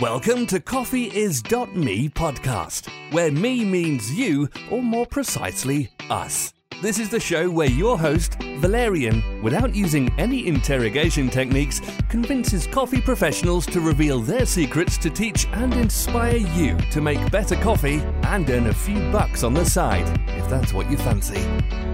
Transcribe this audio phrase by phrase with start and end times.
[0.00, 6.54] Welcome to CoffeeIs.me podcast, where me means you, or more precisely, us.
[6.80, 13.00] This is the show where your host, Valerian, without using any interrogation techniques, convinces coffee
[13.00, 18.48] professionals to reveal their secrets to teach and inspire you to make better coffee and
[18.50, 21.44] earn a few bucks on the side, if that's what you fancy.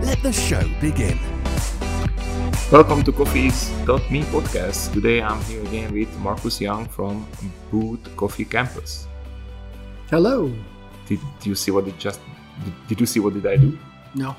[0.02, 1.18] Let the show begin.
[2.54, 4.92] Welcome to CoffeeIs.me podcast.
[4.92, 7.26] Today I'm here again with Marcus Young from
[7.70, 9.06] Boot Coffee Campus.
[10.08, 10.52] Hello.
[11.06, 12.20] Did you see what did just
[12.86, 13.76] did you see what did I do?
[14.14, 14.36] No.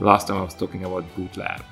[0.00, 1.62] Last time I was talking about Boot Lab.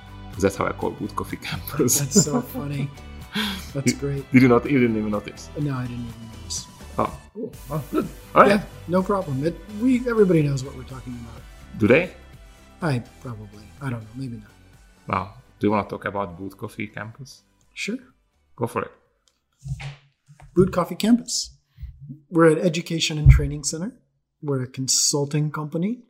[0.41, 2.00] That's how I call Boot Coffee Campus.
[2.00, 2.91] That's so funny.
[3.72, 4.30] That's great.
[4.33, 5.48] Did you not you didn't even notice?
[5.58, 6.66] No, I didn't even notice.
[6.98, 7.52] Oh, cool.
[7.70, 8.08] Oh, good.
[8.34, 8.50] All right.
[8.50, 9.47] Yeah, no problem.
[9.47, 11.42] It, we everybody knows what we're talking about.
[11.78, 12.11] Do they?
[12.83, 13.64] I probably.
[13.80, 14.14] I don't know.
[14.16, 14.50] Maybe not.
[15.06, 15.34] Wow.
[15.64, 17.42] Do you want to talk about Boot Coffee Campus?
[17.72, 17.96] Sure.
[18.55, 18.91] Go for it.
[20.55, 21.56] Boot Coffee Campus.
[22.28, 23.98] We're an education and training center.
[24.42, 26.02] We're a consulting company.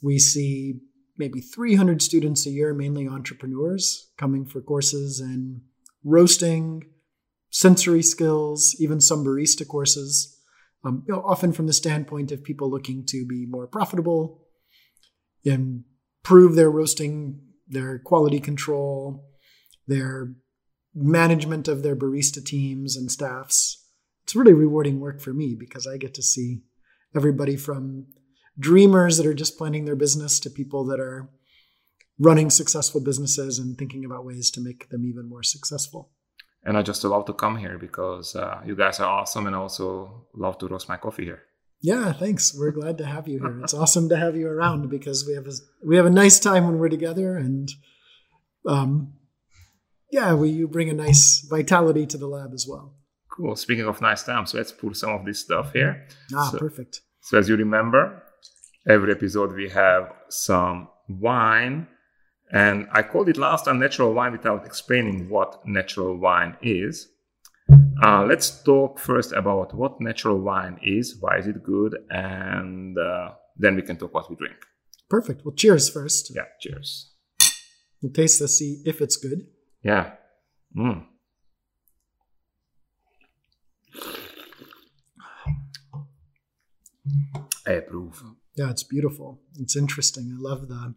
[0.00, 0.82] We see
[1.18, 5.62] maybe 300 students a year, mainly entrepreneurs, coming for courses in
[6.04, 6.84] roasting,
[7.50, 10.40] sensory skills, even some barista courses.
[10.84, 14.46] Um, you know, often from the standpoint of people looking to be more profitable,
[15.42, 19.24] improve their roasting, their quality control,
[19.86, 20.32] their
[20.94, 23.84] management of their barista teams and staffs.
[24.24, 26.62] It's really rewarding work for me because I get to see
[27.14, 28.06] everybody from
[28.58, 31.28] dreamers that are just planning their business to people that are
[32.18, 36.10] running successful businesses and thinking about ways to make them even more successful.
[36.64, 39.58] And I just love to come here because uh, you guys are awesome and I
[39.58, 41.42] also love to roast my coffee here.
[41.80, 42.56] Yeah, thanks.
[42.58, 43.60] We're glad to have you here.
[43.62, 45.52] It's awesome to have you around because we have a
[45.86, 47.68] we have a nice time when we're together, and
[48.66, 49.14] um,
[50.10, 52.94] yeah, we you bring a nice vitality to the lab as well.
[53.30, 53.54] Cool.
[53.56, 56.06] Speaking of nice time, so let's put some of this stuff here.
[56.34, 57.02] Ah, so, perfect.
[57.20, 58.22] So as you remember,
[58.88, 61.86] every episode we have some wine,
[62.50, 67.08] and I called it last time natural wine without explaining what natural wine is.
[68.02, 73.30] Uh, let's talk first about what natural wine is, why is it good, and uh,
[73.56, 74.56] then we can talk what we drink.
[75.08, 75.44] Perfect.
[75.44, 76.32] Well, cheers first.
[76.34, 77.12] Yeah, cheers.
[78.02, 79.46] We'll taste this, see if it's good.
[79.82, 80.12] Yeah.
[80.76, 81.06] Mm.
[87.66, 88.22] I approve.
[88.56, 89.40] Yeah, it's beautiful.
[89.58, 90.36] It's interesting.
[90.36, 90.94] I love the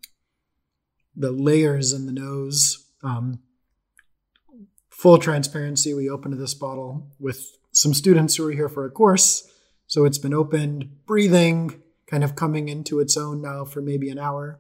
[1.16, 2.92] the layers in the nose.
[3.04, 3.40] Um,
[5.00, 7.40] full transparency, we opened this bottle with
[7.72, 9.50] some students who were here for a course.
[9.88, 14.20] So it's been opened, breathing, kind of coming into its own now for maybe an
[14.20, 14.60] hour.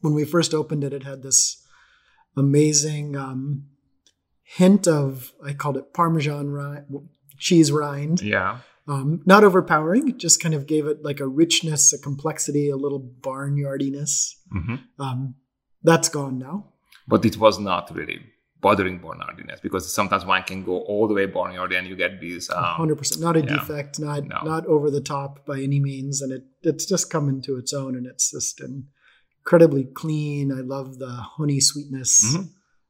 [0.00, 1.62] When we first opened it, it had this
[2.34, 3.66] amazing um,
[4.42, 6.86] hint of, I called it Parmesan rind,
[7.36, 8.22] cheese rind.
[8.22, 8.60] Yeah.
[8.88, 13.00] Um, not overpowering, just kind of gave it like a richness, a complexity, a little
[13.20, 14.34] barnyardiness.
[14.50, 15.34] hmm Um,
[15.82, 16.72] that's gone now.
[17.06, 18.20] But it was not really
[18.62, 22.48] bothering barnyardiness because sometimes wine can go all the way barnyard and you get these.
[22.48, 23.46] Um, hundred percent, not a yeah.
[23.58, 24.40] defect, not No.
[24.44, 27.96] not over the top by any means, and it it's just come into its own,
[27.96, 30.52] and it's just incredibly clean.
[30.52, 32.12] I love the honey sweetness.
[32.36, 32.48] Mhm.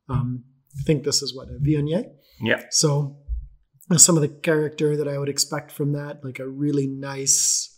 [0.09, 0.45] Um,
[0.79, 2.05] I think this is what a Viognier.
[2.41, 2.65] yeah.
[2.71, 3.19] So
[3.97, 7.69] some of the character that I would expect from that, like a really nice,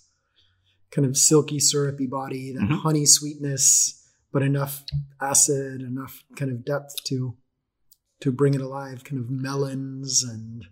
[0.91, 2.79] kind of silky, syrupy body, that Mhm.
[2.83, 4.01] honey sweetness,
[4.33, 4.85] but enough
[5.21, 7.37] acid, enough kind of depth to
[8.25, 10.65] to bring it alive, kind of melons and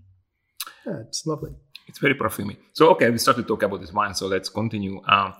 [0.87, 1.53] yeah, it's lovely.
[1.87, 2.57] It's very perfumey.
[2.73, 5.03] So okay, we started to talk about this wine, so let's continue.
[5.07, 5.35] Um,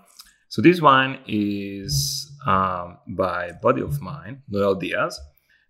[0.49, 5.19] so this wine is um, by buddy of mine, Noel Diaz,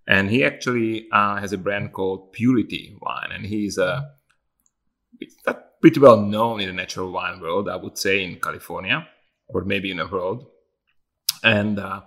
[0.09, 4.11] and he actually uh, has a brand called Purity Wine, and he's a
[5.21, 5.37] it's
[5.81, 9.07] pretty well known in the natural wine world, I would say, in California
[9.47, 10.47] or maybe in the world.
[11.45, 12.01] And uh,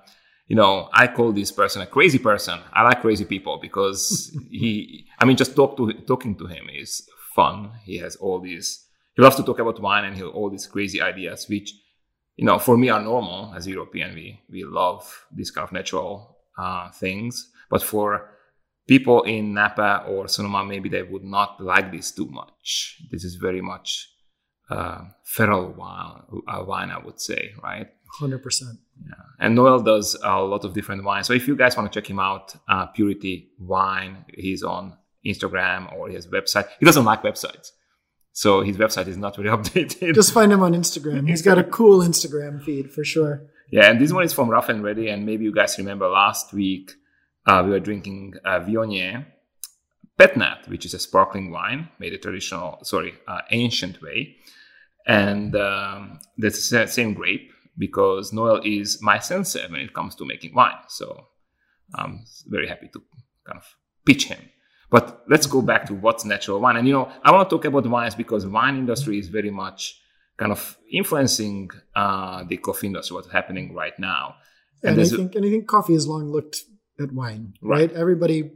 [0.47, 2.59] you know, I call this person a crazy person.
[2.71, 7.07] I like crazy people because he, I mean, just talk to talking to him is
[7.35, 7.71] fun.
[7.83, 8.85] He has all these.
[9.15, 11.73] He loves to talk about wine and he all these crazy ideas, which
[12.35, 14.13] you know, for me are normal as European.
[14.13, 18.29] We we love these kind of natural uh, things, but for
[18.87, 23.01] people in Napa or Sonoma, maybe they would not like this too much.
[23.11, 24.09] This is very much
[24.69, 27.87] uh, feral wine, uh, wine, I would say, right?
[28.19, 28.79] Hundred percent.
[29.03, 29.13] Yeah.
[29.39, 31.27] And Noel does a lot of different wines.
[31.27, 35.93] So if you guys want to check him out, uh, Purity Wine, he's on Instagram
[35.93, 36.67] or his website.
[36.79, 37.71] He doesn't like websites.
[38.31, 40.13] So his website is not really updated.
[40.13, 41.27] Just find him on Instagram.
[41.27, 43.43] He's got a cool Instagram feed for sure.
[43.71, 45.09] yeah, and this one is from Rough and Ready.
[45.09, 46.91] And maybe you guys remember last week
[47.45, 49.25] uh, we were drinking uh, Viognier
[50.19, 54.35] Petnat, which is a sparkling wine made a traditional, sorry, uh, ancient way.
[55.07, 60.25] And um, that's the same grape because Noel is my sensei when it comes to
[60.25, 60.77] making wine.
[60.87, 61.27] So
[61.93, 63.01] I'm very happy to
[63.45, 63.65] kind of
[64.05, 64.39] pitch him.
[64.89, 66.77] But let's go back to what's natural wine.
[66.77, 69.99] And you know, I want to talk about wines because wine industry is very much
[70.37, 74.35] kind of influencing uh, the coffee industry, what's happening right now.
[74.83, 76.61] And, and I think and I think coffee has long looked
[76.99, 77.89] at wine, right?
[77.89, 77.97] right?
[77.97, 78.51] Everybody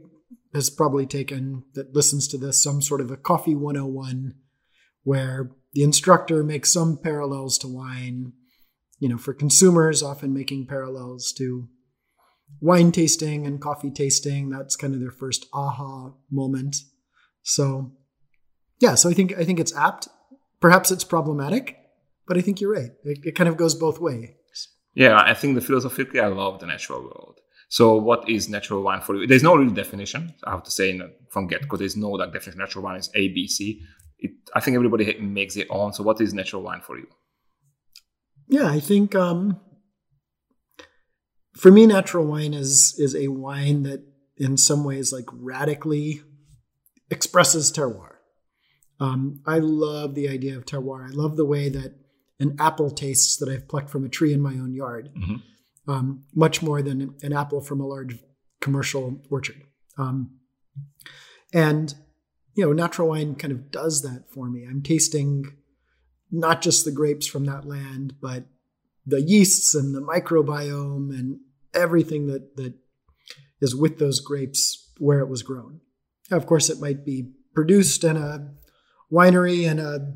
[0.54, 4.34] has probably taken that listens to this some sort of a coffee 101
[5.02, 8.32] where the instructor makes some parallels to wine
[9.00, 11.68] you know for consumers often making parallels to
[12.60, 16.76] wine tasting and coffee tasting that's kind of their first aha moment
[17.42, 17.90] so
[18.78, 20.08] yeah so i think i think it's apt
[20.60, 21.76] perhaps it's problematic
[22.26, 25.56] but i think you're right it, it kind of goes both ways yeah i think
[25.56, 29.28] the philosophically i love the natural world so, what is natural wine for you?
[29.28, 30.34] There's no real definition.
[30.42, 32.58] I have to say from get because there's no like definition.
[32.58, 33.80] Natural wine is A, B, C.
[34.18, 35.92] It, I think everybody makes it own.
[35.92, 37.06] So, what is natural wine for you?
[38.50, 39.60] Yeah, I think um,
[41.56, 44.04] for me, natural wine is is a wine that,
[44.36, 46.22] in some ways, like radically
[47.10, 48.16] expresses terroir.
[48.98, 51.06] Um, I love the idea of terroir.
[51.08, 51.94] I love the way that
[52.38, 55.10] an apple tastes that I've plucked from a tree in my own yard.
[55.16, 55.36] Mm-hmm
[55.90, 58.18] um, much more than an apple from a large
[58.60, 59.62] commercial orchard.
[59.98, 60.38] Um,
[61.52, 61.94] and
[62.54, 64.66] you know, natural wine kind of does that for me.
[64.68, 65.56] I'm tasting
[66.30, 68.44] not just the grapes from that land, but
[69.06, 71.40] the yeasts and the microbiome and
[71.74, 72.74] everything that that
[73.60, 75.80] is with those grapes where it was grown.
[76.30, 78.52] Of course, it might be produced in a
[79.12, 80.14] winery in a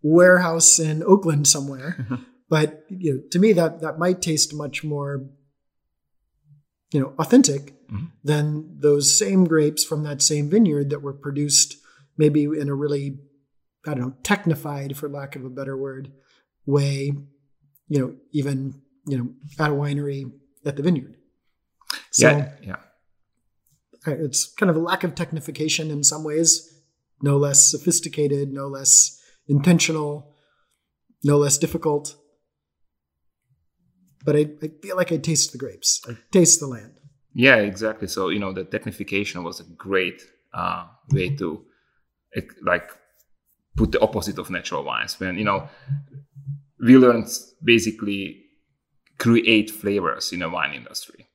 [0.00, 2.06] warehouse in Oakland somewhere,
[2.48, 5.26] But you know, to me, that that might taste much more,
[6.92, 8.06] you know, authentic mm-hmm.
[8.24, 11.76] than those same grapes from that same vineyard that were produced
[12.16, 13.18] maybe in a really,
[13.86, 16.12] I don't know, technified, for lack of a better word,
[16.66, 17.12] way.
[17.88, 18.74] You know, even
[19.06, 19.28] you know,
[19.58, 20.30] at a winery
[20.66, 21.16] at the vineyard.
[22.10, 22.76] So, yeah, yeah.
[24.06, 26.82] It's kind of a lack of technification in some ways,
[27.22, 30.34] no less sophisticated, no less intentional,
[31.24, 32.16] no less difficult
[34.28, 36.02] but I, I feel like I taste the grapes.
[36.06, 36.92] I taste the land.
[37.32, 38.08] Yeah, exactly.
[38.08, 40.22] So you know, the technification was a great
[40.52, 41.64] uh, way to
[42.62, 42.90] like
[43.78, 45.18] put the opposite of natural wines.
[45.20, 45.68] When you know,
[46.86, 47.28] we learned
[47.62, 48.44] basically
[49.18, 51.28] create flavors in the wine industry,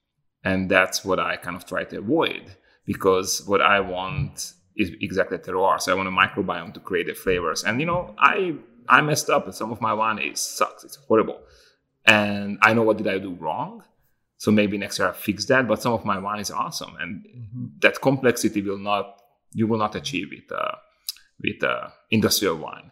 [0.43, 2.43] and that's what I kind of try to avoid
[2.85, 5.79] because what I want is exactly terroir.
[5.79, 8.55] So I want a microbiome to create the flavors, and you know, I
[8.87, 9.51] I messed up.
[9.53, 10.83] Some of my wine is sucks.
[10.83, 11.39] It's horrible
[12.05, 13.83] and I know what did I do wrong.
[14.37, 15.67] So maybe next year I fix that.
[15.67, 17.65] But some of my wine is awesome, and mm-hmm.
[17.79, 19.21] that complexity will not
[19.53, 20.75] you will not achieve it uh,
[21.43, 22.91] with uh, industrial wine.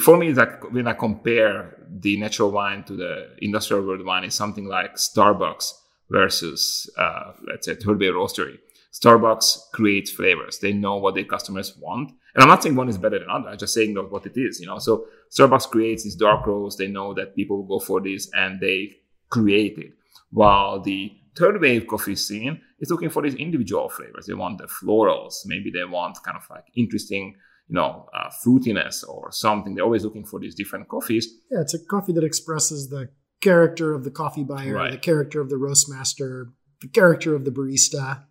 [0.00, 4.34] For me, like when I compare the natural wine to the industrial world wine, is
[4.34, 5.72] something like Starbucks
[6.10, 8.58] versus uh, let's say Wave Roastery.
[8.92, 10.58] Starbucks creates flavors.
[10.60, 12.12] They know what their customers want.
[12.34, 13.50] And I'm not saying one is better than another.
[13.50, 14.78] I'm just saying what it is, you know.
[14.78, 16.78] So Starbucks creates these dark roast.
[16.78, 18.96] They know that people will go for this and they
[19.30, 19.92] create it.
[20.30, 24.26] While the third wave coffee scene is looking for these individual flavors.
[24.26, 25.42] They want the florals.
[25.46, 27.36] Maybe they want kind of like interesting,
[27.68, 29.74] you know, uh, fruitiness or something.
[29.74, 31.28] They're always looking for these different coffees.
[31.50, 33.08] Yeah, it's a coffee that expresses the
[33.40, 34.92] character of the coffee buyer, right.
[34.92, 36.48] the character of the roast master,
[36.80, 38.24] the character of the barista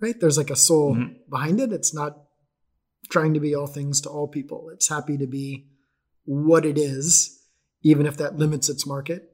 [0.00, 0.18] right?
[0.18, 1.14] There's like a soul mm-hmm.
[1.28, 1.72] behind it.
[1.72, 2.18] It's not
[3.10, 4.70] trying to be all things to all people.
[4.72, 5.66] It's happy to be
[6.24, 7.40] what it is,
[7.82, 9.30] even if that limits its market.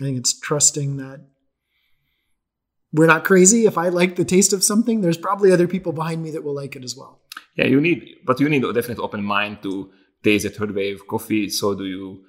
[0.00, 1.26] I think it's trusting that
[2.92, 3.66] we're not crazy.
[3.66, 6.54] If I like the taste of something, there's probably other people behind me that will
[6.54, 7.20] like it as well.
[7.56, 9.90] Yeah, you need, but you need a definite open mind to
[10.22, 11.48] taste a third wave coffee.
[11.48, 12.24] So do you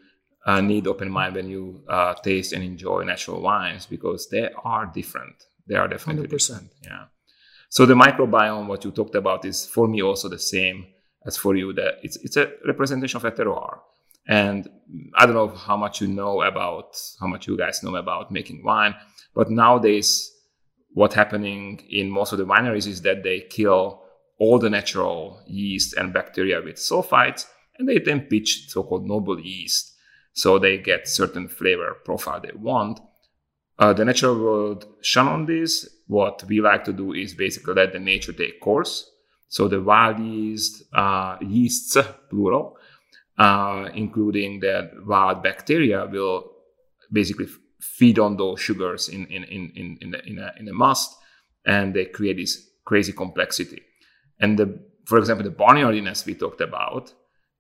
[0.46, 4.86] uh, need open mind when you uh, taste and enjoy natural wines because they are
[4.88, 5.36] different.
[5.68, 6.30] They are definitely 100%.
[6.30, 6.72] different.
[6.84, 7.06] Yeah.
[7.70, 10.86] So the microbiome, what you talked about, is for me also the same
[11.26, 11.74] as for you.
[11.74, 13.80] That it's it's a representation of a terroir.
[14.28, 14.70] And
[15.16, 18.64] I don't know how much you know about how much you guys know about making
[18.64, 18.96] wine,
[19.34, 20.32] but nowadays,
[20.92, 24.03] what's happening in most of the wineries is that they kill
[24.40, 27.46] all the natural yeast and bacteria with sulfites,
[27.78, 29.94] and they then pitch so-called noble yeast,
[30.34, 33.00] so they get certain flavor profile they want.
[33.80, 37.94] Uh, the natural world shun on this what we like to do is basically let
[37.94, 39.10] the nature take course.
[39.48, 41.98] So the wild yeast, uh, yeasts,
[42.30, 42.78] plural,
[43.38, 46.52] uh, including the wild bacteria, will
[47.12, 47.48] basically
[47.80, 51.16] feed on those sugars in in in in in, in, a, in a must,
[51.66, 53.82] and they create this crazy complexity.
[54.44, 54.68] And the
[55.06, 57.14] for example, the barnyardiness we talked about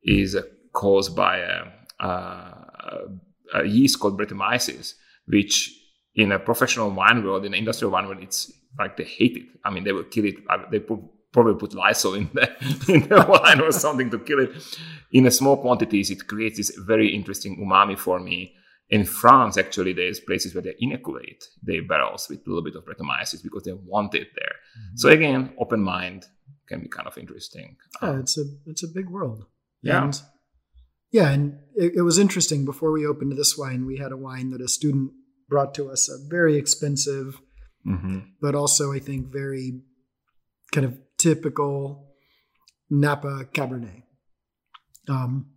[0.04, 0.38] is
[0.72, 1.64] caused by a,
[2.00, 3.08] a,
[3.56, 4.94] a yeast called Brettanomyces,
[5.28, 5.54] which
[6.16, 9.48] in a professional wine world, in an industrial wine world, it's like they hate it.
[9.66, 10.36] I mean, they will kill it.
[10.72, 11.00] They put,
[11.32, 12.50] probably put Lysol in the,
[12.94, 14.52] in the wine or something to kill it.
[15.12, 18.54] In a small quantities, it creates this very interesting umami for me.
[18.90, 22.86] In France, actually, there's places where they inoculate their barrels with a little bit of
[22.86, 24.56] Brettanomyces because they want it there.
[24.56, 24.96] Mm-hmm.
[24.98, 26.28] So again, open mind
[26.74, 27.78] can be kind of interesting.
[28.02, 29.46] Yeah, it's a it's a big world.
[29.82, 30.04] Yeah.
[30.04, 30.22] And
[31.12, 32.66] yeah, and it, it was interesting.
[32.66, 35.12] Before we opened this wine, we had a wine that a student
[35.48, 37.40] brought to us, a very expensive,
[37.86, 38.20] mm-hmm.
[38.42, 39.82] but also I think very
[40.72, 42.10] kind of typical
[42.90, 44.04] Napa Cabernet.
[45.08, 45.52] Um,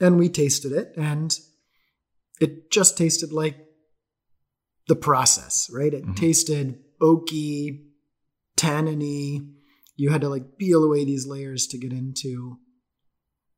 [0.00, 1.36] and we tasted it, and
[2.40, 3.56] it just tasted like
[4.86, 5.92] the process, right?
[5.92, 6.14] It mm-hmm.
[6.14, 7.86] tasted oaky,
[8.56, 9.54] tanniny.
[9.96, 12.58] You had to like peel away these layers to get into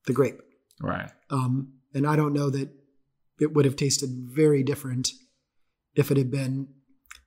[0.07, 0.41] the grape.
[0.81, 1.11] Right.
[1.31, 2.69] Um, and I don't know that
[3.41, 5.11] it would have tasted very different
[5.95, 6.69] if it had been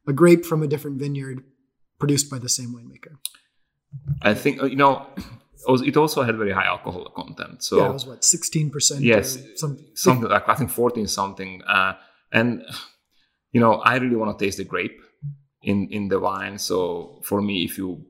[0.08, 1.44] a grape from a different vineyard
[2.00, 3.16] produced by the same winemaker.
[4.22, 5.08] I think uh, you know
[5.68, 7.64] it also had very high alcohol content.
[7.64, 9.02] So yeah, it was what sixteen percent.
[9.02, 11.62] Yes, some, something like I think fourteen something.
[11.64, 11.94] Uh,
[12.32, 12.64] and
[13.52, 15.00] you know, I really want to taste the grape
[15.64, 16.58] in in the wine.
[16.58, 18.06] So for me, if you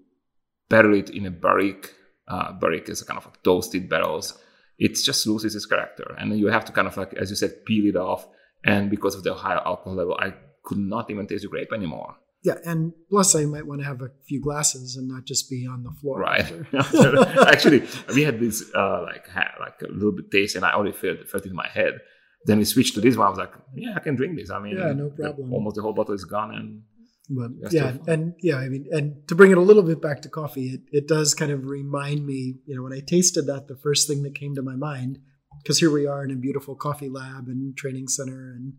[0.69, 1.93] barrel it in a barrique,
[2.27, 4.37] uh, barrique is a kind of like toasted barrels.
[4.77, 7.65] It just loses its character, and you have to kind of like, as you said,
[7.65, 8.27] peel it off.
[8.63, 10.33] And because of the higher alcohol level, I
[10.63, 12.15] could not even taste the grape anymore.
[12.43, 15.65] Yeah, and plus I might want to have a few glasses and not just be
[15.67, 16.19] on the floor.
[16.19, 16.45] Right.
[17.47, 17.83] Actually,
[18.13, 21.27] we had this uh, like ha- like a little bit taste, and I already felt
[21.27, 21.99] felt it in my head.
[22.45, 23.27] Then we switched to this one.
[23.27, 24.51] I was like, yeah, I can drink this.
[24.51, 25.49] I mean, yeah, no problem.
[25.49, 26.83] The, almost the whole bottle is gone, and
[27.29, 30.29] but yeah, and yeah, I mean, and to bring it a little bit back to
[30.29, 33.75] coffee, it, it does kind of remind me, you know, when I tasted that, the
[33.75, 35.19] first thing that came to my mind,
[35.61, 38.73] because here we are in a beautiful coffee lab and training center, and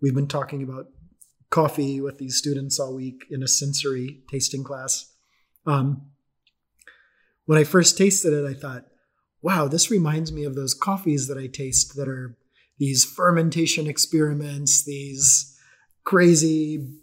[0.00, 0.86] we've been talking about
[1.50, 5.12] coffee with these students all week in a sensory tasting class.
[5.66, 6.10] Um,
[7.44, 8.86] when I first tasted it, I thought,
[9.42, 12.38] wow, this reminds me of those coffees that I taste that are
[12.78, 15.54] these fermentation experiments, these
[16.02, 16.98] crazy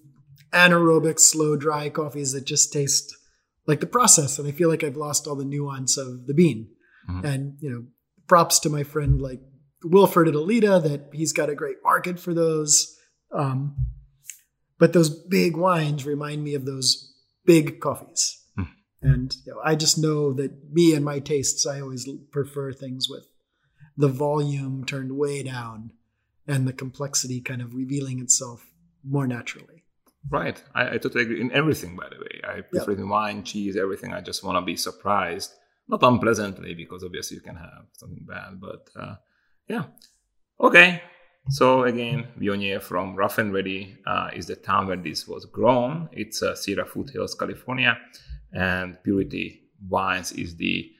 [0.53, 3.15] anaerobic, slow, dry coffees that just taste
[3.67, 4.39] like the process.
[4.39, 6.69] And I feel like I've lost all the nuance of the bean.
[7.09, 7.25] Mm-hmm.
[7.25, 7.83] And, you know,
[8.27, 9.41] props to my friend like
[9.83, 12.95] Wilford at Elida that he's got a great market for those.
[13.31, 13.75] Um,
[14.77, 17.13] but those big wines remind me of those
[17.45, 18.43] big coffees.
[18.57, 18.67] Mm.
[19.01, 23.07] And you know, I just know that me and my tastes, I always prefer things
[23.09, 23.25] with
[23.97, 25.91] the volume turned way down
[26.47, 28.65] and the complexity kind of revealing itself
[29.03, 29.80] more naturally.
[30.29, 30.61] Right.
[30.75, 32.41] I, I totally agree in everything, by the way.
[32.47, 33.07] I prefer yep.
[33.07, 34.13] wine, cheese, everything.
[34.13, 35.51] I just want to be surprised.
[35.87, 39.15] Not unpleasantly, because obviously you can have something bad, but uh,
[39.67, 39.85] yeah.
[40.59, 41.01] Okay.
[41.49, 46.07] So again, Viognier from Rough and Ready uh, is the town where this was grown.
[46.11, 47.97] It's uh, Sierra Foothills, California,
[48.53, 50.91] and Purity Wines is the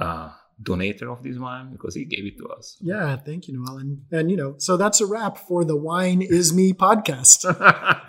[0.00, 0.30] uh,
[0.62, 2.76] donator of this wine because he gave it to us.
[2.80, 3.78] Yeah, thank you, Noel.
[3.78, 7.44] And, and you know, so that's a wrap for the Wine Is Me podcast.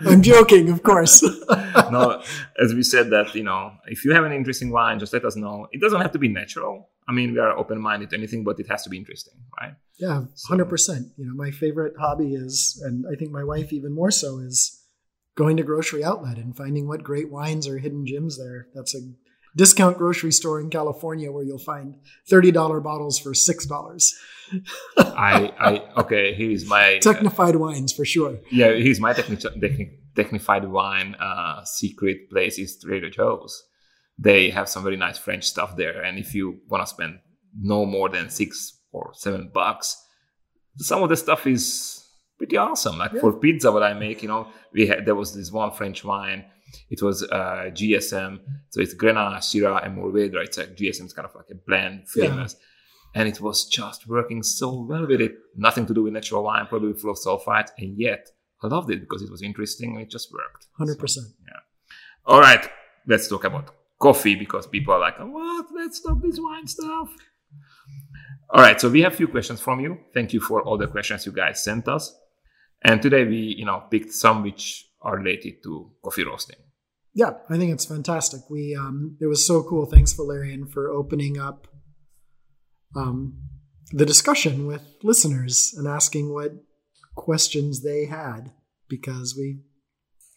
[0.00, 1.22] I'm joking, of course.
[1.90, 2.22] no,
[2.60, 5.36] as we said that, you know, if you have an interesting wine, just let us
[5.36, 5.68] know.
[5.72, 6.88] It doesn't have to be natural.
[7.08, 9.74] I mean, we are open minded to anything, but it has to be interesting, right?
[9.98, 10.70] Yeah, hundred so.
[10.70, 11.08] percent.
[11.16, 14.80] You know, my favorite hobby is, and I think my wife even more so, is
[15.36, 18.68] going to grocery outlet and finding what great wines or hidden gems there.
[18.74, 19.00] That's a
[19.56, 21.96] discount grocery store in California where you'll find
[22.28, 24.14] thirty dollar bottles for six dollars.
[24.98, 26.34] I, I okay.
[26.34, 28.38] Here's my technified uh, wines for sure.
[28.50, 33.64] Yeah, here's my techni- technified wine uh, secret place is Trader Joe's
[34.20, 36.02] they have some very nice French stuff there.
[36.02, 37.20] And if you want to spend
[37.58, 39.96] no more than six or seven bucks,
[40.76, 42.98] some of the stuff is pretty awesome.
[42.98, 43.20] Like yeah.
[43.20, 46.44] for pizza, what I make, you know, we had there was this one French wine.
[46.90, 50.44] It was uh, GSM, so it's Grenache, Syrah, and Mourvedre.
[50.44, 52.56] It's like GSM is kind of like a blend, famous.
[52.58, 53.20] Yeah.
[53.20, 55.34] And it was just working so well with it.
[55.56, 58.28] Nothing to do with natural wine, probably full of sulfite, and yet
[58.62, 60.66] I loved it because it was interesting and it just worked.
[60.76, 61.26] Hundred so, percent.
[61.44, 61.60] Yeah.
[62.26, 62.68] All right,
[63.06, 65.66] let's talk about coffee because people are like, oh, what?
[65.74, 67.08] Let's stop this wine stuff.
[68.50, 69.98] All right, so we have a few questions from you.
[70.12, 72.16] Thank you for all the questions you guys sent us.
[72.82, 76.56] And today we, you know, picked some which are related to coffee roasting.
[77.12, 78.48] Yeah, I think it's fantastic.
[78.48, 79.86] We um, it was so cool.
[79.86, 81.66] Thanks, Valerian, for opening up
[82.94, 83.34] um,
[83.92, 86.52] the discussion with listeners and asking what
[87.16, 88.52] questions they had
[88.88, 89.60] because we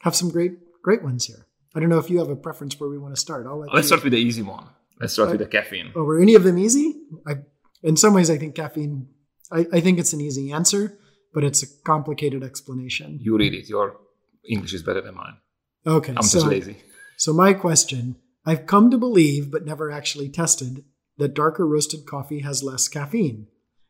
[0.02, 1.48] have some great great ones here.
[1.76, 3.46] I don't know if you have a preference where we want to start.
[3.48, 3.88] I'll let Let's you...
[3.90, 4.68] start with the easy one.
[5.00, 5.92] Let's start with the caffeine.
[5.96, 6.96] Oh, were any of them easy?
[7.28, 7.38] I,
[7.82, 9.08] in some ways, I think caffeine.
[9.52, 10.98] I, I think it's an easy answer,
[11.34, 13.20] but it's a complicated explanation.
[13.22, 13.68] You read it.
[13.68, 13.98] Your
[14.48, 15.38] English is better than mine.
[15.86, 16.78] Okay, I'm so just lazy.
[17.18, 20.84] so my question: I've come to believe, but never actually tested,
[21.18, 23.48] that darker roasted coffee has less caffeine.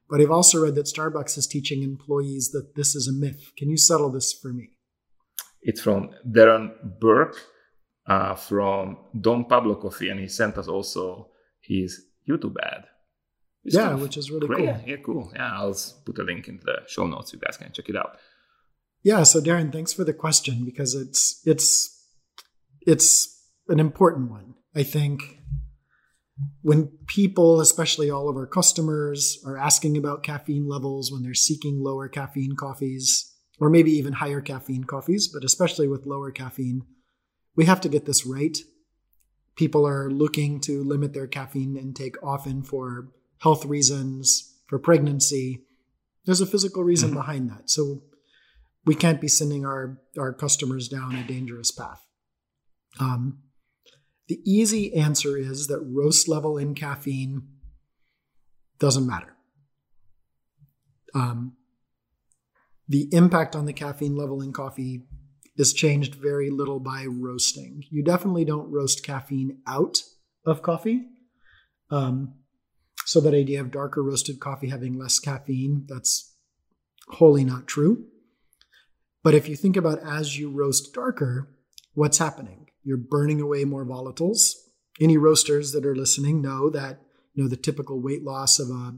[0.09, 3.51] But I've also read that Starbucks is teaching employees that this is a myth.
[3.57, 4.69] Can you settle this for me?
[5.61, 7.37] It's from Darren Burke
[8.05, 11.29] uh, from Don Pablo Coffee, and he sent us also
[11.61, 12.85] his YouTube ad.
[13.63, 14.57] It's yeah, which is really great.
[14.57, 14.65] cool.
[14.65, 15.31] Yeah, yeah, cool.
[15.33, 17.31] Yeah, I'll put a link in the show notes.
[17.31, 18.17] You guys can check it out.
[19.03, 21.89] Yeah, so Darren, thanks for the question because it's it's
[22.81, 23.29] it's
[23.67, 24.55] an important one.
[24.75, 25.39] I think
[26.61, 31.83] when people, especially all of our customers, are asking about caffeine levels when they're seeking
[31.83, 36.81] lower caffeine coffees or maybe even higher caffeine coffees, but especially with lower caffeine,
[37.55, 38.57] we have to get this right.
[39.55, 43.09] People are looking to limit their caffeine intake often for
[43.41, 45.61] health reasons, for pregnancy.
[46.25, 47.15] There's a physical reason Mhm.
[47.15, 47.69] behind that.
[47.69, 48.01] So
[48.85, 52.01] we can't be sending our, our customers down a dangerous path.
[52.99, 53.39] Um,
[54.27, 57.43] the easy answer is that roast level in caffeine
[58.79, 59.35] doesn't matter.
[61.15, 61.53] Um,
[62.87, 65.03] the impact on the caffeine level in coffee
[65.55, 67.83] is changed very little by roasting.
[67.89, 70.03] You definitely don't roast caffeine out
[70.45, 71.03] of coffee.
[71.91, 72.35] Um,
[73.05, 76.35] so that idea of darker roasted coffee having less caffeine, that's
[77.09, 78.05] wholly not true.
[79.23, 81.49] But if you think about as you roast darker,
[81.93, 82.67] what's happening?
[82.83, 84.51] You're burning away more volatiles.
[84.99, 86.99] Any roasters that are listening know that
[87.33, 88.95] you know the typical weight loss of a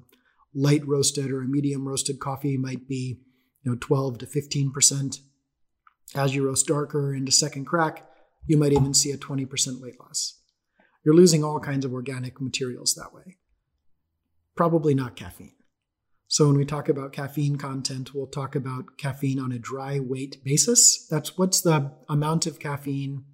[0.53, 3.21] light roasted or a medium roasted coffee might be
[3.63, 5.19] you know 12 to 15 percent.
[6.15, 8.07] As you roast darker into second crack,
[8.47, 10.39] you might even see a 20% weight loss.
[11.03, 13.37] You're losing all kinds of organic materials that way.
[14.55, 15.53] Probably not caffeine.
[16.27, 20.43] So when we talk about caffeine content, we'll talk about caffeine on a dry weight
[20.43, 21.05] basis.
[21.09, 23.25] That's what's the amount of caffeine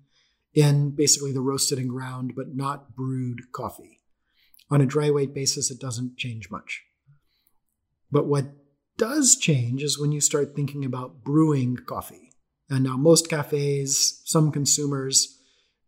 [0.54, 4.01] in basically the roasted and ground, but not brewed coffee.
[4.69, 6.84] On a dry weight basis, it doesn't change much.
[8.12, 8.45] But what
[8.97, 12.32] does change is when you start thinking about brewing coffee.
[12.69, 15.39] And now most cafes, some consumers,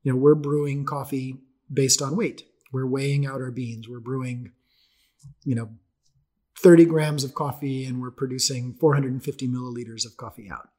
[0.03, 1.37] you know, we're brewing coffee
[1.71, 2.43] based on weight.
[2.71, 3.87] We're weighing out our beans.
[3.87, 4.51] We're brewing,
[5.45, 5.69] you know,
[6.59, 10.69] 30 grams of coffee and we're producing 450 milliliters of coffee out.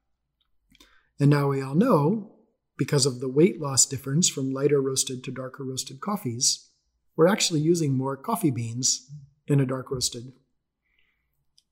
[1.21, 2.33] And now we all know,
[2.77, 6.71] because of the weight loss difference from lighter roasted to darker roasted coffees,
[7.17, 9.11] we're actually using more coffee beans
[9.47, 10.33] in a dark roasted,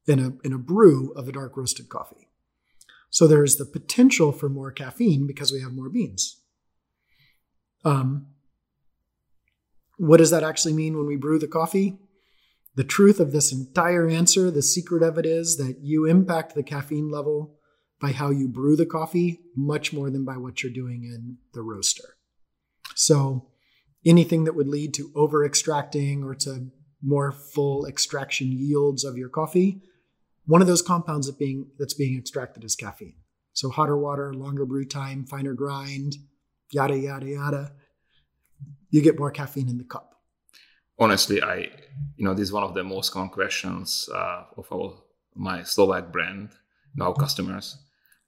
[0.07, 2.29] in a, in a brew of a dark roasted coffee.
[3.11, 6.41] So there's the potential for more caffeine because we have more beans.
[7.85, 8.29] Um,
[9.97, 11.99] what does that actually mean when we brew the coffee?
[12.75, 16.63] The truth of this entire answer, the secret of it is that you impact the
[16.63, 17.59] caffeine level
[18.01, 21.63] by how you brew the coffee much more than by what you're doing in the
[21.63, 22.17] roaster.
[22.95, 23.49] So
[24.05, 26.71] anything that would lead to over extracting or to
[27.03, 29.83] more full extraction yields of your coffee,
[30.47, 33.17] one of those compounds that being that's being extracted is caffeine.
[33.53, 36.17] So hotter water, longer brew time, finer grind,
[36.71, 37.73] yada yada yada.
[38.91, 40.12] You get more caffeine in the cup.
[40.99, 41.69] Honestly, I,
[42.17, 44.95] you know, this is one of the most common questions uh, of our
[45.35, 46.51] my Slovak brand,
[46.95, 47.79] you know, our customers,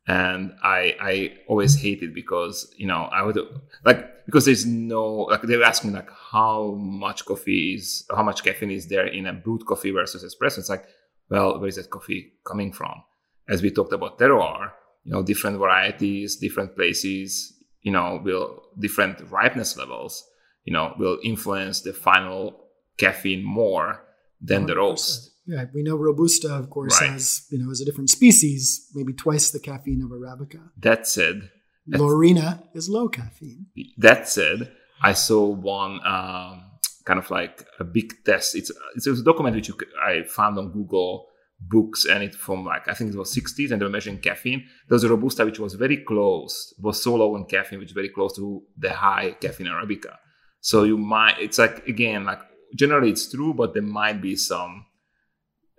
[0.07, 3.39] and I I always hate it because you know I would
[3.85, 8.43] like because there's no like they were asking like how much coffee is how much
[8.43, 10.59] caffeine is there in a brewed coffee versus espresso.
[10.59, 10.87] It's like
[11.29, 13.03] well, where is that coffee coming from?
[13.49, 14.73] As we talked about terroir,
[15.05, 20.25] you know, different varieties, different places, you know, will different ripeness levels,
[20.65, 22.61] you know, will influence the final
[22.99, 24.05] caffeine more
[24.41, 24.77] than the 100%.
[24.77, 25.31] roast.
[25.47, 27.11] Yeah, we know Robusta, of course, Right.
[27.11, 30.61] has you know is a different species, maybe twice the caffeine of Arabica.
[30.79, 31.51] That said,
[31.87, 33.67] Laurina is low caffeine.
[33.99, 34.73] that said,
[35.03, 36.63] I saw one um,
[37.05, 38.55] kind of like a big test.
[38.55, 41.27] It's it's a document which you, I found on Google
[41.61, 44.61] Books, and it from like I think it was 60s, and they were measuring caffeine.
[44.89, 47.95] There was a robusta which was very close, was so low in caffeine, which is
[47.95, 50.17] very close to the high caffeine arabica.
[50.65, 52.41] So you might, it's like again, like
[52.75, 54.87] generally it's true, but there might be some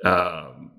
[0.04, 0.72] um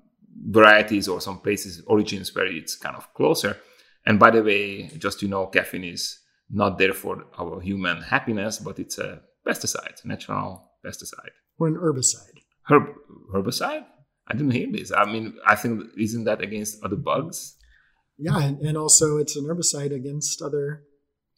[0.49, 3.57] varieties or some places, origins where it's kind of closer.
[4.05, 8.59] And by the way, just you know, caffeine is not there for our human happiness,
[8.59, 11.35] but it's a pesticide, natural pesticide.
[11.59, 12.39] Or an herbicide.
[12.69, 12.85] Herb,
[13.33, 13.85] herbicide?
[14.29, 14.93] I didn't hear this.
[14.93, 17.57] I mean, I think isn't that against other bugs?
[18.17, 20.86] Yeah, and, and also it's an herbicide against other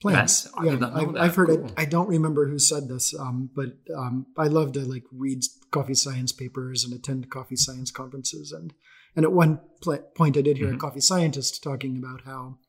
[0.06, 1.22] I yeah, did not know I've, that.
[1.22, 1.66] I've heard Cool.
[1.66, 1.74] it.
[1.78, 5.94] I don't remember who said this, um, but um, I love to like read coffee
[5.94, 8.52] science papers and attend coffee science conferences.
[8.52, 8.74] And
[9.16, 10.76] and at one pl- point, I did hear Mhm.
[10.76, 12.60] a coffee scientist talking about how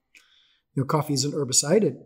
[0.74, 1.82] you know coffee is an herbicide.
[1.84, 1.96] It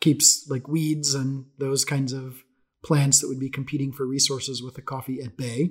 [0.00, 2.42] keeps like weeds and those kinds of
[2.84, 5.70] plants that would be competing for resources with the coffee at bay.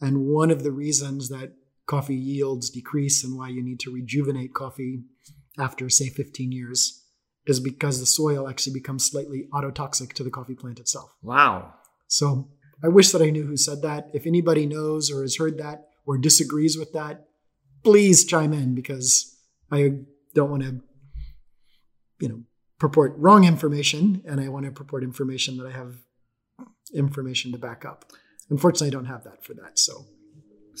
[0.00, 1.54] And one of the reasons that
[1.86, 5.02] coffee yields decrease and why you need to rejuvenate coffee
[5.58, 6.99] after, say, 15 years
[7.50, 11.14] is because the soil actually becomes slightly autotoxic to the coffee plant itself.
[11.22, 11.74] Wow.
[12.08, 12.48] So
[12.82, 14.08] I wish that I knew who said that.
[14.14, 17.26] If anybody knows or has heard that or disagrees with that,
[17.84, 19.36] please chime in because
[19.70, 20.00] I
[20.34, 20.80] don't want to,
[22.20, 22.42] you know,
[22.78, 25.96] purport wrong information and I want to purport information that I have
[26.94, 28.04] information to back up.
[28.48, 29.78] Unfortunately, I don't have that for that.
[29.78, 30.06] So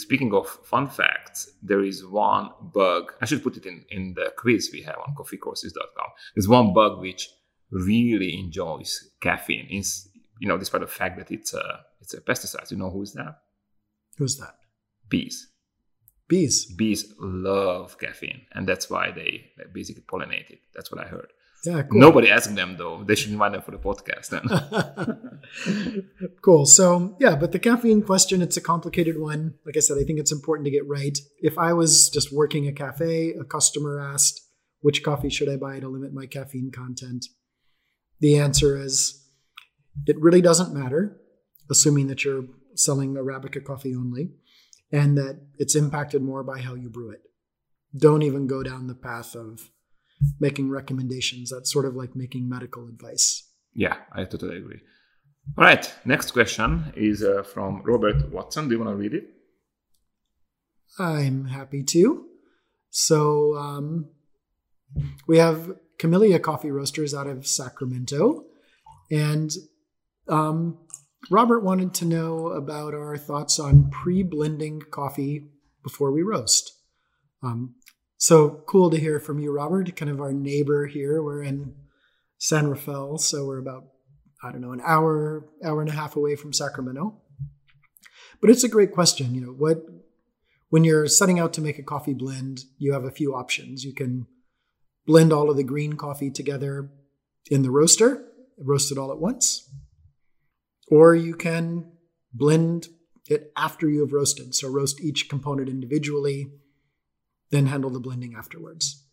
[0.00, 3.12] Speaking of fun facts, there is one bug.
[3.20, 6.08] I should put it in, in the quiz we have on coffeecourses.com.
[6.34, 7.28] There's one bug which
[7.70, 9.68] really enjoys caffeine.
[9.70, 10.08] Is
[10.40, 12.70] you know, despite the fact that it's a it's a pesticide.
[12.70, 13.36] You know who's that?
[14.20, 14.56] who's that?
[15.08, 15.48] Bees.
[16.28, 16.66] Bees.
[16.66, 20.60] Bees love caffeine, and that's why they basically pollinate it.
[20.74, 21.32] That's what I heard.
[21.64, 22.00] Yeah, cool.
[22.00, 23.04] Nobody asked them though.
[23.04, 26.10] They should invite them for the podcast then.
[26.42, 26.64] cool.
[26.64, 29.54] So, yeah, but the caffeine question, it's a complicated one.
[29.66, 31.18] Like I said, I think it's important to get right.
[31.38, 34.40] If I was just working a cafe, a customer asked,
[34.80, 37.26] which coffee should I buy to limit my caffeine content?
[38.20, 39.26] The answer is
[40.06, 41.20] it really doesn't matter,
[41.70, 42.44] assuming that you're
[42.74, 44.30] selling Arabica coffee only
[44.92, 47.20] and that it's impacted more by how you brew it.
[47.96, 49.70] Don't even go down the path of
[50.38, 51.50] making recommendations.
[51.50, 53.48] That's sort of like making medical advice.
[53.74, 54.80] yeah, I totally agree.
[55.58, 58.68] All right, next question is uh, from Robert Watson.
[58.68, 59.24] Do you want to read it?
[60.98, 62.26] I'm happy to.
[62.90, 64.10] So um,
[65.26, 68.44] we have Camellia Coffee Roasters out of Sacramento,
[69.10, 69.50] and
[70.28, 70.78] um,
[71.30, 75.48] Robert wanted to know about our thoughts on pre-blending coffee
[75.82, 76.72] before we roast.
[77.42, 77.74] Um,
[78.20, 79.96] so cool to hear from you, Robert.
[79.96, 81.22] Kind of our neighbor here.
[81.22, 81.74] We're in
[82.36, 83.84] San Rafael, so we're about
[84.42, 87.16] I don't know an hour, hour and a half away from Sacramento.
[88.40, 89.34] But it's a great question.
[89.34, 89.84] You know what
[90.68, 93.84] when you're setting out to make a coffee blend, you have a few options.
[93.84, 94.26] You can
[95.06, 96.90] blend all of the green coffee together
[97.50, 98.22] in the roaster,
[98.58, 99.66] roast it all at once.
[100.88, 101.90] Or you can
[102.34, 102.88] blend
[103.28, 104.54] it after you have roasted.
[104.54, 106.52] So roast each component individually,
[107.50, 109.06] then handle the blending afterwards.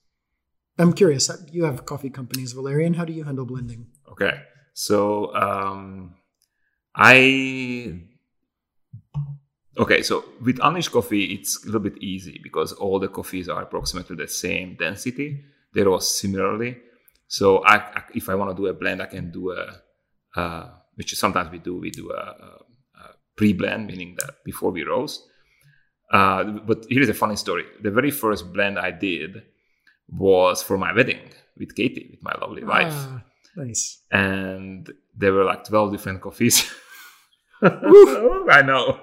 [0.80, 2.93] I'm curious, you have coffee companies, Valerian.
[2.93, 3.88] How do you handle blending?
[4.12, 4.41] Okay,
[4.73, 6.15] so um,
[6.95, 8.00] I
[9.78, 10.04] okay.
[10.04, 14.15] So with Unleashed coffee, it's a little bit easy because all the coffees are approximately
[14.15, 15.43] the same density.
[15.73, 16.78] They roast similarly.
[17.28, 19.82] So I, I, if I want to do a blend, I can do a,
[20.39, 21.78] uh, which sometimes we do.
[21.78, 22.63] We do a, a,
[23.00, 25.23] a pre-blend, meaning that before we roast.
[26.12, 27.65] Uh, but here's a funny story.
[27.82, 29.43] The very first blend I did
[30.10, 31.20] was for my wedding
[31.58, 33.24] with Katie, with my lovely wife Ah,
[33.58, 34.02] nice.
[34.12, 36.70] and there were like 12 different coffees.
[37.62, 39.00] I know.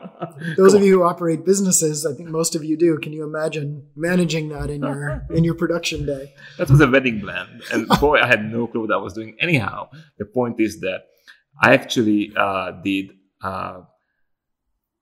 [0.56, 2.96] Those of you who operate businesses, I think most of you do.
[2.98, 6.32] Can you imagine managing that in your in your production day?
[6.58, 7.62] That was a wedding blend.
[7.72, 9.36] And boy, I had no clue what I was doing.
[9.40, 11.06] Anyhow, the point is that
[11.60, 13.10] I actually uh, did
[13.42, 13.80] uh,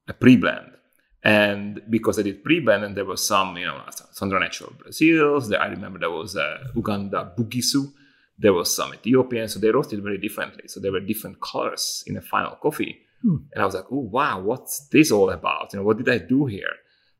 [0.08, 0.71] a pre blend.
[1.24, 3.80] And because I did pre blend, and there was some, you know,
[4.10, 5.48] some natural Brazils.
[5.48, 7.92] There, I remember there was uh, Uganda Bugisu.
[8.38, 9.48] There was some Ethiopian.
[9.48, 10.64] So they roasted very differently.
[10.66, 12.98] So there were different colors in the final coffee.
[13.22, 13.36] Hmm.
[13.52, 15.72] And I was like, oh, wow, what's this all about?
[15.72, 16.74] You know, what did I do here?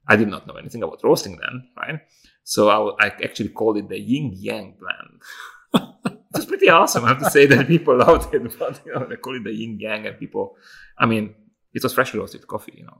[0.08, 2.00] I did not know anything about roasting then, right?
[2.44, 5.92] So I, actually called it the yin yang blend.
[6.06, 7.04] it was pretty awesome.
[7.04, 9.52] I have to say that people loved it, but you know, they call it the
[9.52, 10.56] yin yang, and people,
[10.98, 11.34] I mean,
[11.72, 12.98] it was freshly roasted coffee, you know,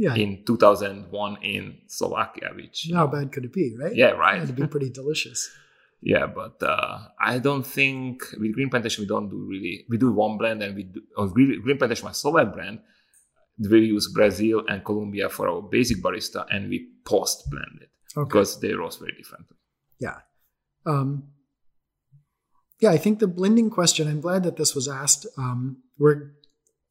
[0.00, 0.16] Yeah.
[0.16, 1.12] in 2001
[1.44, 3.92] in Slovakia, which, How bad could it be, right?
[3.92, 4.40] yeah, right.
[4.40, 5.44] It'd be pretty delicious.
[6.00, 9.84] Yeah, but uh, I don't think with Green Plantation we don't do really.
[9.92, 12.80] We do one blend, and we do or Green, Green Plantation, my Slovak brand,
[13.60, 18.24] we use Brazil and Colombia for our basic barista, and we post blend it Okay.
[18.24, 19.60] because they roast very differently.
[20.00, 20.24] Yeah.
[20.88, 21.36] Um,
[22.80, 25.28] yeah, I think the blending question, I'm glad that this was asked.
[25.36, 26.32] Um, we're,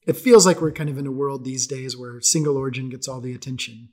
[0.08, 3.08] it feels like we're kind of in a world these days where single origin gets
[3.08, 3.90] all the attention.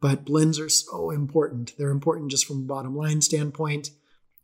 [0.00, 1.74] But blends are so important.
[1.78, 3.90] They're important just from a bottom line standpoint.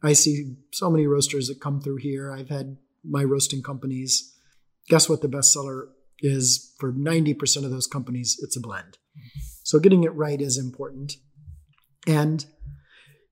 [0.03, 2.33] I see so many roasters that come through here.
[2.33, 4.35] I've had my roasting companies.
[4.89, 5.89] Guess what the bestseller
[6.21, 8.39] is for 90% of those companies?
[8.43, 8.99] It's a blend.
[9.65, 11.15] So getting it right is important.
[12.07, 12.47] And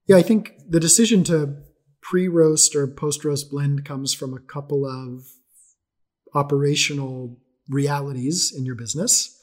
[0.07, 1.57] yeah, I think the decision to
[2.03, 5.25] pre roast or post roast blend comes from a couple of
[6.35, 9.41] operational realities in your business.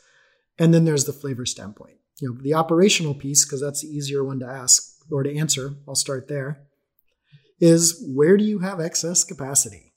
[0.58, 1.98] And then there's the flavor standpoint.
[2.22, 5.76] You know, the operational piece, because that's the easier one to ask or to answer,
[5.88, 6.64] I'll start there,
[7.60, 9.94] is where do you have excess capacity?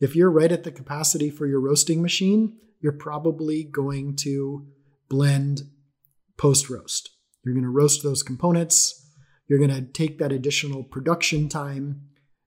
[0.00, 4.66] If you're right at the capacity for your roasting machine, you're probably going to
[5.08, 5.62] blend
[6.36, 7.10] post roast.
[7.44, 9.10] You're going to roast those components.
[9.48, 12.02] You're going to take that additional production time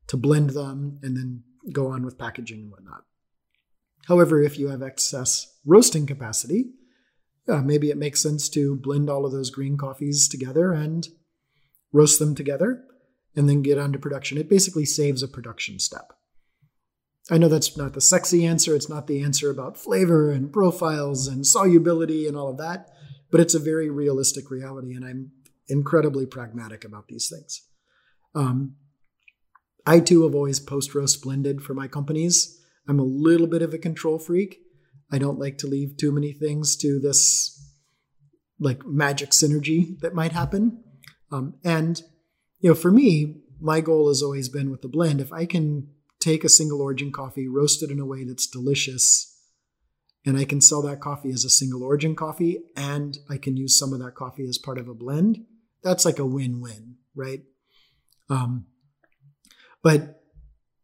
[0.07, 3.03] to blend them and then go on with packaging and whatnot.
[4.09, 6.71] However, if you have excess roasting capacity,
[7.47, 11.07] uh, maybe it makes sense to blend all of those green coffees together and
[11.93, 12.83] roast them together
[13.35, 14.39] and then get onto production.
[14.39, 16.13] It basically saves a production step.
[17.29, 18.75] I know that's not the sexy answer.
[18.75, 22.89] It's not the answer about flavor and profiles and solubility and all of that,
[23.29, 24.95] but it's a very realistic reality.
[24.95, 25.31] And I'm
[25.67, 27.61] incredibly pragmatic about these things.
[28.33, 28.75] Um,
[29.85, 32.58] I too have always post roast blended for my companies.
[32.89, 34.61] I'm a little bit of a control freak.
[35.11, 37.55] I don't like to leave too many things to this
[38.59, 40.83] like magic synergy that might happen.
[41.31, 42.01] Um, and
[42.59, 45.21] you know, for me, my goal has always been with the blend.
[45.21, 49.37] If I can take a single origin coffee, roast it in a way that's delicious,
[50.25, 53.77] and I can sell that coffee as a single origin coffee, and I can use
[53.77, 55.45] some of that coffee as part of a blend,
[55.83, 57.43] that's like a win-win, right?
[58.29, 58.65] Um,
[59.81, 60.21] but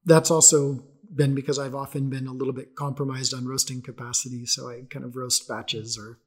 [0.06, 4.70] that's also been because I've often been a little bit compromised on roasting capacity, so
[4.70, 6.20] I kind of roast batches or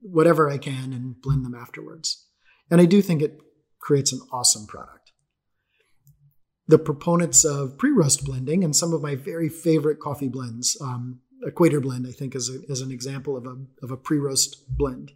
[0.00, 2.26] whatever I can and blend them afterwards.
[2.70, 3.40] And I do think it
[3.78, 5.12] creates an awesome product.
[6.68, 11.20] The proponents of pre roast blending and some of my very favorite coffee blends, um,
[11.44, 14.76] Equator Blend, I think, is, a, is an example of a, of a pre roast
[14.76, 15.12] blend.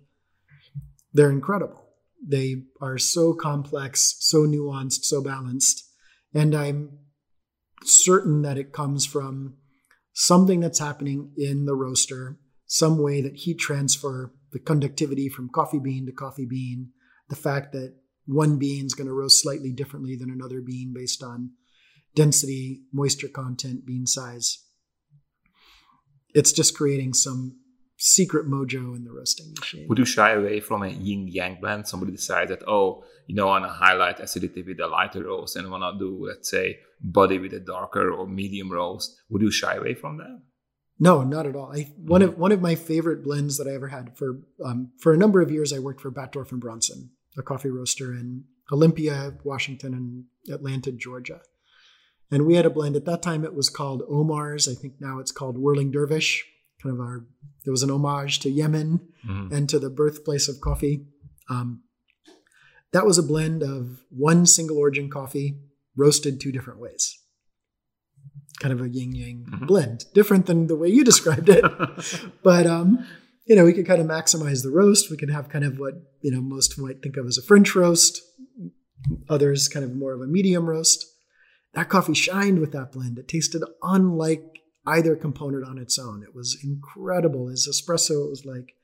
[1.12, 1.85] They're incredible.
[2.27, 5.85] They are so complex, so nuanced, so balanced.
[6.33, 6.99] And I'm
[7.88, 9.57] certain that it comes from
[10.12, 15.81] something that's happening in the roaster, some way that heat transfer, the conductivity from coffee
[15.81, 16.90] bean to coffee bean,
[17.29, 17.94] the fact that
[18.27, 21.51] one bean is going to roast slightly differently than another bean based on
[22.14, 24.64] density, moisture content, bean size.
[26.35, 27.59] It's just creating some
[28.05, 29.87] secret mojo in the roasting machine.
[29.88, 31.88] Would you shy away from a yin yang blend?
[31.88, 35.57] Somebody decides that, oh, you know, I want to highlight acidity with a lighter roast
[35.57, 39.17] and I want to do, let's say, body with a darker or medium roast.
[39.31, 40.43] Would you shy away from that?
[41.01, 41.73] No, not at all.
[41.75, 45.12] I, one of one of my favorite blends that I ever had for um, for
[45.14, 45.73] a number of years.
[45.73, 51.40] I worked for Batdorf and Bronson, a coffee roaster in Olympia, Washington, and Atlanta, Georgia.
[52.31, 52.97] And we had a blend.
[52.97, 54.69] At that time, it was called Omar's.
[54.69, 56.45] I think now it's called Whirling Dervish.
[56.85, 57.25] Kind of our,
[57.64, 59.55] there was an homage to Yemen mm-hmm.
[59.55, 61.07] and to the birthplace of coffee.
[61.49, 61.83] Um,
[62.92, 65.59] that was a blend of one single origin coffee
[65.97, 67.18] roasted two different ways.
[68.61, 69.66] Kind of a yin yang mm-hmm.
[69.66, 71.64] blend, different than the way you described it.
[72.42, 73.07] but um,
[73.47, 75.11] you know, we could kind of maximize the roast.
[75.11, 77.75] We could have kind of what, you know, most might think of as a French
[77.75, 78.20] roast,
[79.29, 81.07] others kind of more of a medium roast.
[81.73, 83.18] That coffee shined with that blend.
[83.18, 86.23] It tasted unlike either component on its own.
[86.23, 87.49] It was incredible.
[87.49, 88.75] As espresso, it was like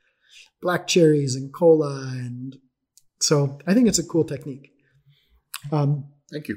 [0.62, 2.08] black cherries and cola.
[2.12, 2.56] And
[3.20, 4.70] so I think it's a cool technique.
[5.70, 6.56] Um, Thank you.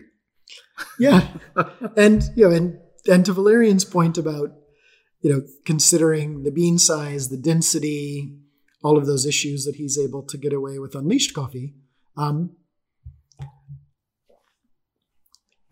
[0.99, 1.27] yeah.
[1.97, 4.51] and, you know, and, and to Valerian's point about
[5.23, 8.35] you know, considering the bean size, the density,
[8.83, 11.73] all of those issues that he's able to get away with unleashed coffee.
[12.17, 12.57] Um,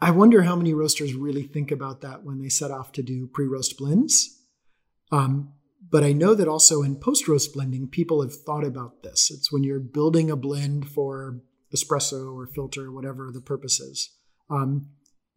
[0.01, 3.27] I wonder how many roasters really think about that when they set off to do
[3.27, 4.39] pre roast blends.
[5.11, 5.53] Um,
[5.89, 9.29] but I know that also in post roast blending, people have thought about this.
[9.29, 11.41] It's when you're building a blend for
[11.73, 14.09] espresso or filter, or whatever the purpose is.
[14.49, 14.87] Um,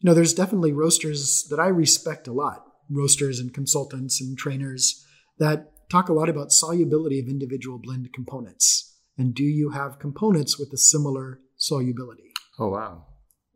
[0.01, 5.07] you know, there's definitely roasters that I respect a lot roasters and consultants and trainers
[5.39, 8.95] that talk a lot about solubility of individual blend components.
[9.17, 12.33] And do you have components with a similar solubility?
[12.59, 13.07] Oh, wow.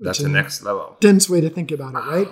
[0.01, 0.97] That's the next level.
[1.01, 2.29] Dense way to think about it, right?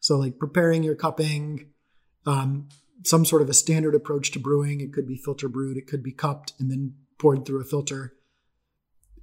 [0.00, 1.70] So, like preparing your cupping,
[2.26, 2.68] um,
[3.04, 4.80] some sort of a standard approach to brewing.
[4.80, 8.14] It could be filter brewed, it could be cupped and then poured through a filter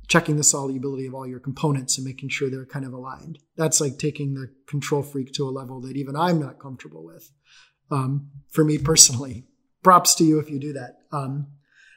[0.08, 3.40] checking the solubility of all your components and making sure they're kind of aligned.
[3.58, 7.32] That's like taking the control freak to a level that even I'm not comfortable with.
[7.92, 9.46] Um, for me personally,
[9.84, 11.00] props to you if you do that.
[11.12, 11.48] Um,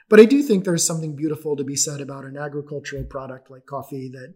[0.09, 3.67] but I do think there's something beautiful to be said about an agricultural product like
[3.67, 4.35] coffee that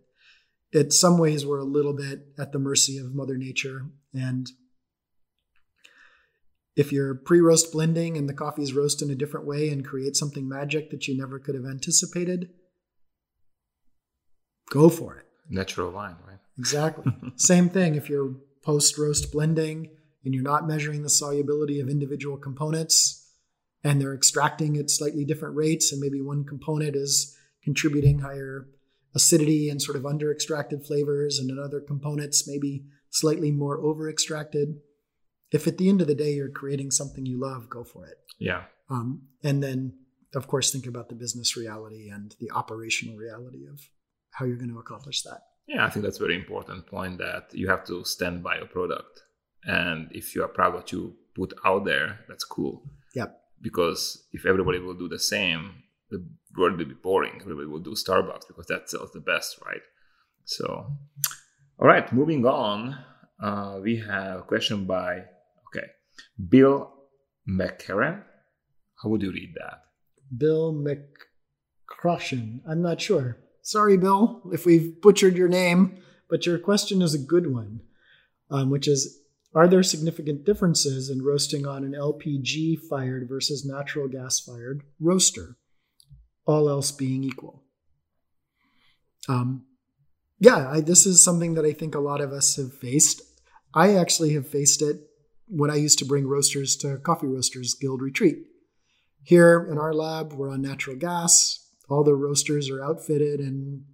[0.72, 3.86] in some ways we're a little bit at the mercy of Mother Nature.
[4.14, 4.50] And
[6.76, 9.84] if you're pre roast blending and the coffee is roasted in a different way and
[9.84, 12.50] create something magic that you never could have anticipated,
[14.70, 15.26] go for it.
[15.50, 16.38] Natural wine, right?
[16.58, 17.12] exactly.
[17.36, 19.90] Same thing if you're post roast blending
[20.24, 23.22] and you're not measuring the solubility of individual components
[23.84, 28.68] and they're extracting at slightly different rates, and maybe one component is contributing higher
[29.14, 34.80] acidity and sort of under extracted flavors, and other components maybe slightly more over extracted.
[35.50, 38.16] If at the end of the day you're creating something you love, go for it.
[38.38, 38.62] Yeah.
[38.88, 39.94] Um, and then,
[40.34, 43.80] of course, think about the business reality and the operational reality of
[44.30, 45.40] how you're going to accomplish that.
[45.66, 48.66] Yeah, I think that's a very important point that you have to stand by your
[48.66, 49.22] product.
[49.64, 52.82] And if you are proud what you put out there, that's cool.
[53.14, 53.38] Yep.
[53.60, 57.38] Because if everybody will do the same, the world will be boring.
[57.40, 59.82] Everybody will do Starbucks because that sells the best, right?
[60.44, 60.96] So,
[61.78, 62.96] all right, moving on.
[63.42, 65.24] Uh, we have a question by,
[65.68, 65.86] okay,
[66.48, 66.92] Bill
[67.48, 68.22] McCarran.
[69.02, 69.82] How would you read that?
[70.36, 72.60] Bill McCroshan.
[72.68, 73.38] I'm not sure.
[73.62, 77.80] Sorry, Bill, if we've butchered your name, but your question is a good one,
[78.50, 79.20] um, which is
[79.54, 85.56] Are there significant differences in roasting on an LPG fired versus natural gas fired roaster,
[86.46, 87.62] all else being equal?
[89.28, 89.64] Um,
[90.38, 93.22] yeah, I, this is something that I think a lot of us have faced.
[93.74, 94.96] I actually have faced it
[95.46, 98.38] when I used to bring roasters to Coffee Roasters Guild retreat.
[99.22, 101.68] Here in our lab, we're on natural gas.
[101.88, 103.84] All the roasters are outfitted and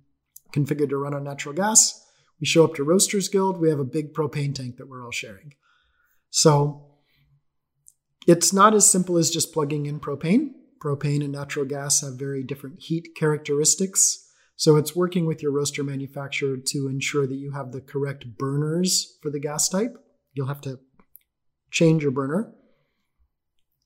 [0.55, 2.05] configured to run on natural gas.
[2.41, 5.11] We show up to Roasters Guild, we have a big propane tank that we're all
[5.11, 5.55] sharing.
[6.31, 6.89] So
[8.27, 10.53] it's not as simple as just plugging in propane.
[10.83, 14.25] Propane and natural gas have very different heat characteristics.
[14.57, 19.19] So it's working with your roaster manufacturer to ensure that you have the correct burners
[19.23, 19.97] for the gas type.
[20.33, 20.81] You'll have to
[21.71, 22.53] change your burner.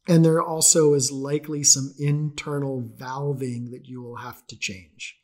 [0.09, 5.17] And there also is likely some internal valving that you will have to change.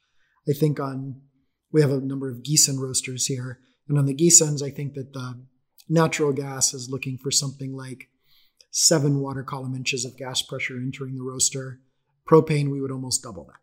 [0.49, 1.23] I think on,
[1.73, 3.59] we have a number of Giesen roasters here.
[3.89, 5.45] And on the Giesens, I think that the
[5.89, 8.09] natural gas is looking for something like
[8.71, 11.81] seven water column inches of gas pressure entering the roaster.
[12.29, 13.61] Propane, we would almost double that.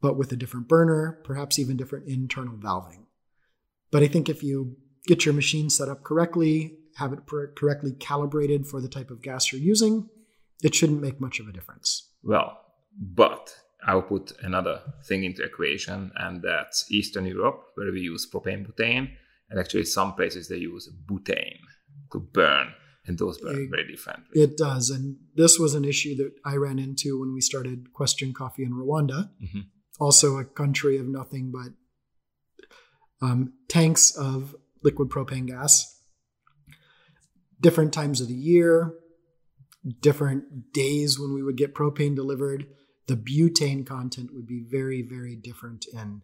[0.00, 3.06] But with a different burner, perhaps even different internal valving.
[3.90, 4.76] But I think if you
[5.06, 7.20] get your machine set up correctly, have it
[7.56, 10.08] correctly calibrated for the type of gas you're using,
[10.62, 12.10] it shouldn't make much of a difference.
[12.22, 12.58] Well,
[12.98, 13.54] but
[13.86, 19.10] I'll put another thing into equation, and that's Eastern Europe, where we use propane butane,
[19.50, 21.60] and actually some places they use butane
[22.12, 22.72] to burn,
[23.06, 24.24] and those burn it, very different.
[24.32, 28.32] It does, and this was an issue that I ran into when we started Question
[28.32, 29.60] Coffee in Rwanda, mm-hmm.
[30.00, 31.72] also a country of nothing but
[33.26, 35.96] um, tanks of liquid propane gas
[37.60, 38.94] different times of the year,
[40.00, 42.66] different days when we would get propane delivered,
[43.06, 46.22] the butane content would be very, very different in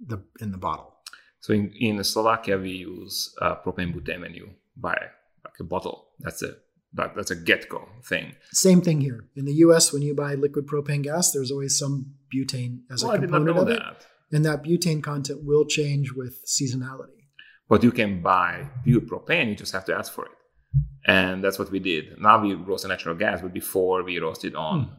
[0.00, 0.94] the in the bottle.
[1.40, 4.96] So in, in Slovakia, we use uh, propane butane when you buy
[5.60, 6.08] a bottle.
[6.20, 6.54] That's a
[6.94, 8.36] that, that's a get go thing.
[8.52, 9.92] Same thing here in the U.S.
[9.92, 13.66] When you buy liquid propane gas, there's always some butane as well, a component of
[13.66, 13.76] that.
[13.76, 17.24] it, and that butane content will change with seasonality.
[17.68, 20.32] But you can buy pure propane, you just have to ask for it.
[21.06, 22.20] And that's what we did.
[22.20, 24.90] Now we roast on natural gas, but before we roasted on mm.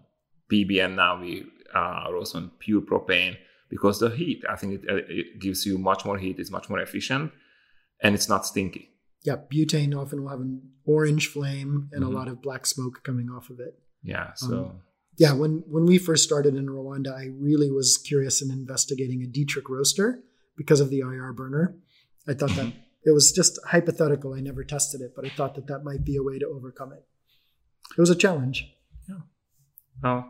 [0.52, 3.38] PB, and now we uh, roast on pure propane
[3.70, 6.80] because the heat, I think it, it, gives you much more heat, it's much more
[6.80, 7.32] efficient,
[8.02, 8.90] and it's not stinky.
[9.26, 12.14] Yeah, butane often will have an orange flame and mm-hmm.
[12.14, 13.80] a lot of black smoke coming off of it.
[14.04, 14.66] Yeah, so.
[14.66, 14.82] Um,
[15.18, 19.28] yeah, when, when we first started in Rwanda, I really was curious in investigating a
[19.28, 20.20] Diedrich roaster
[20.58, 21.76] because of the IR burner.
[22.28, 22.74] I thought that
[23.06, 24.34] it was just hypothetical.
[24.34, 26.92] I never tested it, but I thought that that might be a way to overcome
[26.92, 27.06] it.
[27.98, 28.70] It was a challenge.
[29.08, 29.16] Yeah.
[30.04, 30.26] Oh.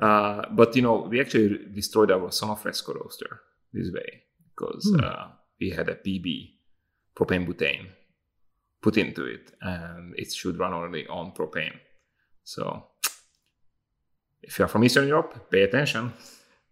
[0.00, 3.40] Uh, but you know, we actually destroyed our Sono-Fresco roaster
[3.72, 4.22] this way
[4.54, 5.02] because hmm.
[5.02, 5.28] uh,
[5.60, 6.50] we had a PB
[7.16, 7.86] propane butane
[8.84, 11.78] put into it, and it should run only on propane.
[12.54, 12.62] So,
[14.42, 16.12] if you are from Eastern Europe, pay attention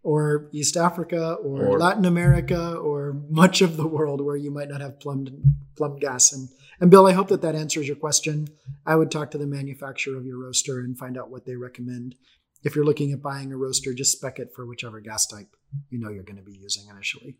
[0.03, 4.69] or East Africa or, or, Latin America or much of the world where you might
[4.69, 5.31] not have plumbed
[5.77, 6.33] plumbed gas.
[6.33, 6.49] And
[6.79, 8.49] and Bill, I hope that that answers your question.
[8.85, 12.15] I would talk to the manufacturer of your roaster and find out what they recommend.
[12.63, 15.55] If you're looking at buying a roaster, just spec it for whichever gas type
[15.89, 17.37] you know you're going to be using initially.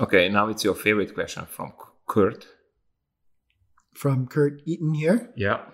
[0.00, 1.72] Okay, now it's your favorite question from
[2.06, 2.46] Kurt.
[3.94, 5.32] From Kurt Eaton here.
[5.36, 5.64] Yeah.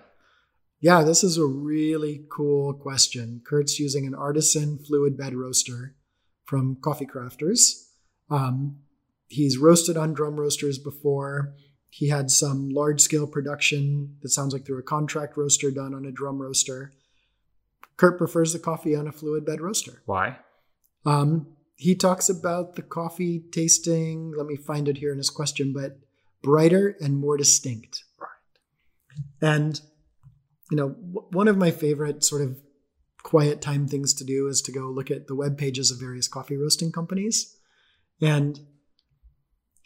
[0.79, 3.41] Yeah, this is a really cool question.
[3.45, 5.95] Kurt's using an artisan fluid bed roaster
[6.45, 7.87] from Coffee Crafters.
[8.29, 8.77] Um,
[9.27, 11.53] he's roasted on drum roasters before.
[11.89, 16.05] He had some large scale production that sounds like through a contract roaster done on
[16.05, 16.93] a drum roaster.
[17.97, 20.01] Kurt prefers the coffee on a fluid bed roaster.
[20.05, 20.37] Why?
[21.05, 24.33] Um, he talks about the coffee tasting.
[24.35, 25.99] Let me find it here in his question, but
[26.41, 28.03] brighter and more distinct.
[29.41, 29.79] And
[30.71, 30.89] you know,
[31.31, 32.57] one of my favorite sort of
[33.23, 36.27] quiet time things to do is to go look at the web pages of various
[36.27, 37.57] coffee roasting companies.
[38.21, 38.59] And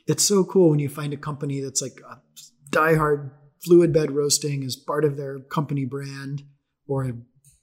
[0.08, 2.22] it's so cool when you find a company that's like a
[2.70, 3.32] diehard
[3.64, 6.44] fluid bed roasting as part of their company brand
[6.88, 7.12] or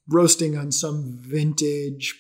[0.09, 2.15] roasting on some vintage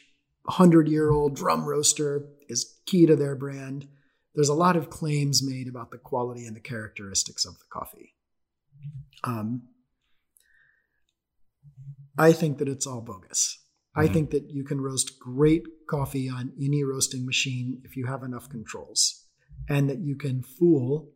[0.44, 3.86] 100 year old drum roaster is key to their brand.
[4.34, 8.15] There's a lot of claims made about the quality and the characteristics of the coffee.
[9.24, 9.68] Um,
[12.18, 13.58] I think that it's all bogus.
[13.94, 14.12] I Mhm.
[14.12, 18.48] think that you can roast great coffee on any roasting machine if you have enough
[18.48, 19.24] controls,
[19.68, 21.12] and that you can fool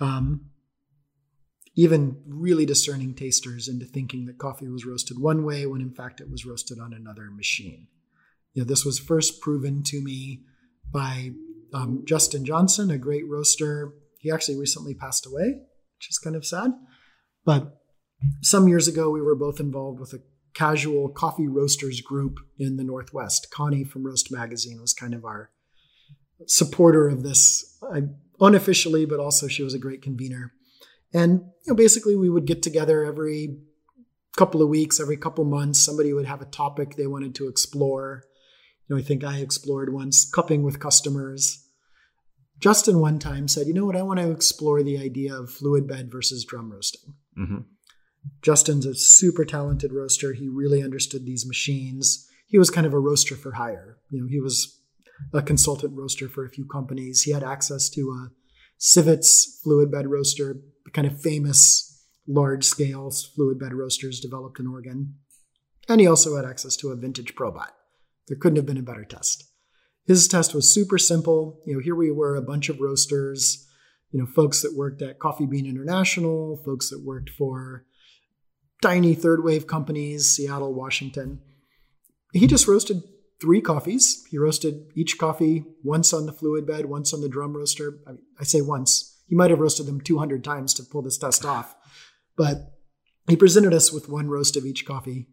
[0.00, 0.50] um,
[1.74, 6.20] even really discerning tasters into thinking that coffee was roasted one way when in fact
[6.20, 7.88] it was roasted on another machine.
[8.54, 10.42] You know, this was first proven to me
[10.90, 11.32] by
[11.72, 13.94] um, Justin Johnson, a great roaster.
[14.18, 15.60] He actually recently passed away,
[15.96, 16.72] which is kind of sad.
[17.44, 17.80] But
[18.42, 20.22] some years ago, we were both involved with a
[20.54, 23.48] casual coffee roasters group in the Northwest.
[23.50, 25.50] Connie from Roast Magazine was kind of our
[26.46, 28.04] supporter of this, I,
[28.40, 30.52] unofficially, but also she was a great convener.
[31.12, 33.58] And you know, basically, we would get together every
[34.36, 35.80] couple of weeks, every couple months.
[35.80, 38.24] Somebody would have a topic they wanted to explore.
[38.86, 41.65] You know, I think I explored once cupping with customers.
[42.58, 43.96] Justin one time said, "You know what?
[43.96, 47.58] I want to explore the idea of fluid bed versus drum roasting." hmm
[48.42, 50.32] Justin's a super talented roaster.
[50.32, 52.28] He really understood these machines.
[52.48, 53.98] He was kind of a roaster for hire.
[54.10, 54.80] You know, he was
[55.32, 57.22] a consultant roaster for a few companies.
[57.22, 58.30] He had access to a
[58.80, 60.60] Sivetz fluid bed roaster,
[60.92, 65.14] kind of famous large scale fluid bed roasters developed in Oregon.
[65.88, 67.70] And he also had access to a vintage Probat.
[68.26, 69.44] There couldn't have been a better test.
[70.06, 71.60] His test was super simple.
[71.66, 73.66] You know, here we were, a bunch of roasters,
[74.12, 77.84] you know, folks that worked at Coffee Bean International, folks that worked for
[78.82, 81.40] tiny third wave companies, Seattle, Washington.
[82.32, 83.02] He just roasted
[83.40, 84.24] three coffees.
[84.30, 87.98] He roasted each coffee once on the fluid bed, once on the drum roaster.
[88.06, 89.22] I, mean, I say once.
[89.28, 91.74] He might have roasted them 200 times to pull this test off.
[92.36, 92.74] But
[93.28, 95.28] he presented us with one roast of each coffee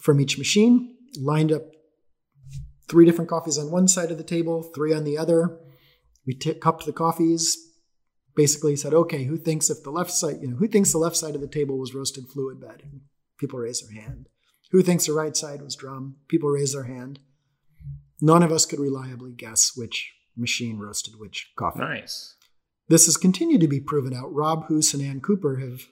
[0.00, 1.62] from each machine, lined up
[2.90, 5.58] three different coffees on one side of the table, three on the other.
[6.26, 7.56] We t- cupped the coffees,
[8.34, 11.16] basically said, okay, who thinks if the left side, you know, who thinks the left
[11.16, 12.82] side of the table was roasted fluid bed?
[12.82, 13.02] And
[13.38, 14.28] people raise their hand.
[14.72, 16.16] Who thinks the right side was drum?
[16.28, 17.20] People raise their hand.
[18.20, 21.80] None of us could reliably guess which machine roasted which coffee.
[21.80, 22.34] Nice.
[22.88, 24.34] This has continued to be proven out.
[24.34, 25.82] Rob Hoos and Ann Cooper have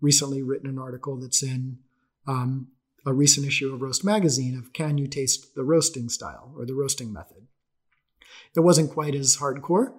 [0.00, 1.78] recently written an article that's in
[2.26, 2.68] um,
[3.06, 6.74] a recent issue of Roast Magazine of Can You Taste the Roasting Style or the
[6.74, 7.46] Roasting Method?
[8.54, 9.92] It wasn't quite as hardcore,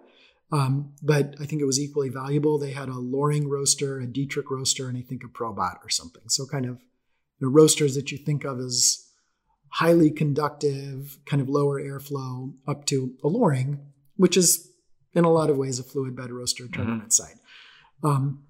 [0.52, 2.58] um, but I think it was equally valuable.
[2.58, 6.24] They had a Loring roaster, a Diedrich roaster, and I think a Probat or something.
[6.28, 6.80] So, kind of
[7.40, 9.06] the roasters that you think of as
[9.70, 13.80] highly conductive, kind of lower airflow, up to a Loring,
[14.16, 14.72] which is
[15.14, 17.06] in a lot of ways a fluid bed roaster turned on Mhm.
[17.06, 17.40] its side.
[18.04, 18.47] Um,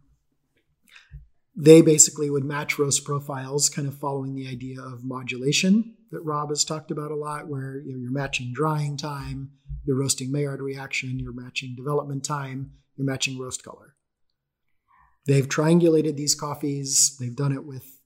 [1.59, 6.49] they basically would match roast profiles, kind of following the idea of modulation that Rob
[6.49, 9.49] has talked about a lot, where you know, you're matching drying time,
[9.83, 13.95] you're roasting Maillard reaction, you're matching development time, you're matching roast color.
[15.25, 17.17] They've triangulated these coffees.
[17.19, 17.99] They've done it with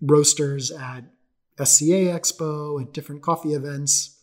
[0.00, 1.04] roasters at
[1.62, 4.15] SCA Expo, at different coffee events.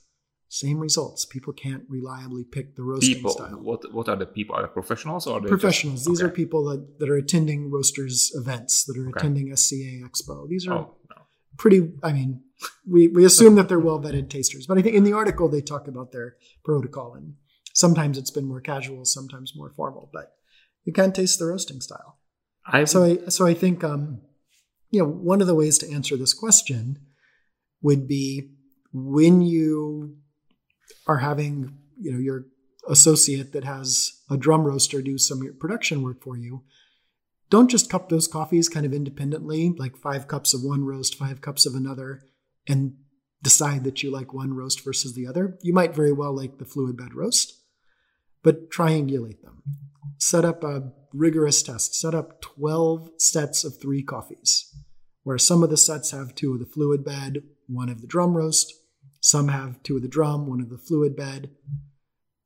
[0.54, 1.26] Same results.
[1.26, 3.32] People can't reliably pick the roasting People.
[3.32, 3.58] style.
[3.70, 4.54] What what are the people?
[4.56, 6.02] Are they professionals or are they Professionals.
[6.02, 9.18] Just, These are people that, that are attending roasters events, that are Okay.
[9.20, 10.48] attending SCA Expo.
[10.48, 11.18] These are Oh, no.
[11.58, 12.42] pretty, I mean,
[12.88, 14.68] we, we assume that they're well vetted tasters.
[14.68, 17.16] But I think in the article, they talk about their protocol.
[17.16, 17.34] And
[17.74, 20.12] sometimes it's been more casual, sometimes more formal.
[20.14, 20.34] But
[20.86, 22.20] you can't taste the roasting style.
[22.68, 24.22] I So I, so I think, um,
[24.92, 27.00] you know, one of the ways to answer this question
[27.82, 28.52] would be
[28.94, 30.18] when you
[31.08, 32.46] are having, you know, your
[32.88, 36.64] associate that has a drum roaster do some production work for you,
[37.50, 41.40] don't just cup those coffees kind of independently, like five cups of one roast, five
[41.40, 42.22] cups of another,
[42.68, 42.96] and
[43.44, 45.58] decide that you like one roast versus the other.
[45.62, 47.54] You might very well like the fluid bed roast,
[48.42, 49.62] but triangulate them.
[50.18, 51.94] Set up a rigorous test.
[51.94, 54.74] Set up 12 sets of three coffees,
[55.24, 58.36] where some of the sets have two of the fluid bed, one of the drum
[58.36, 58.74] roast.
[59.24, 61.50] Some have two of the drum, one of the fluid bed.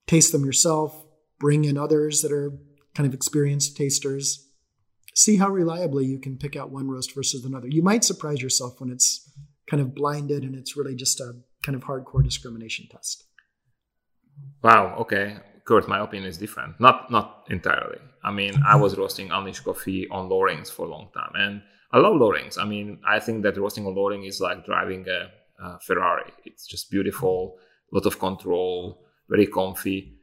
[0.05, 1.07] Taste them yourself.
[1.39, 2.53] Bring in others that are
[2.93, 4.47] kind of experienced tasters.
[5.15, 7.67] See how reliably you can pick out one roast versus another.
[7.67, 9.27] You might surprise yourself when it's
[9.67, 11.33] kind of blinded and it's really just a
[11.65, 13.23] kind of hardcore discrimination test.
[14.61, 14.97] Wow.
[14.99, 16.79] Okay, Kurt, my opinion is different.
[16.79, 17.97] Not not entirely.
[18.23, 21.97] I mean, I was roasting Unleashed coffee on Loring's for a long time, and I
[21.97, 22.59] love Loring's.
[22.59, 26.31] I mean, I think that roasting on Loring is like driving a, a Ferrari.
[26.45, 27.57] It's just beautiful,
[27.91, 30.13] a lot of control, very comfy.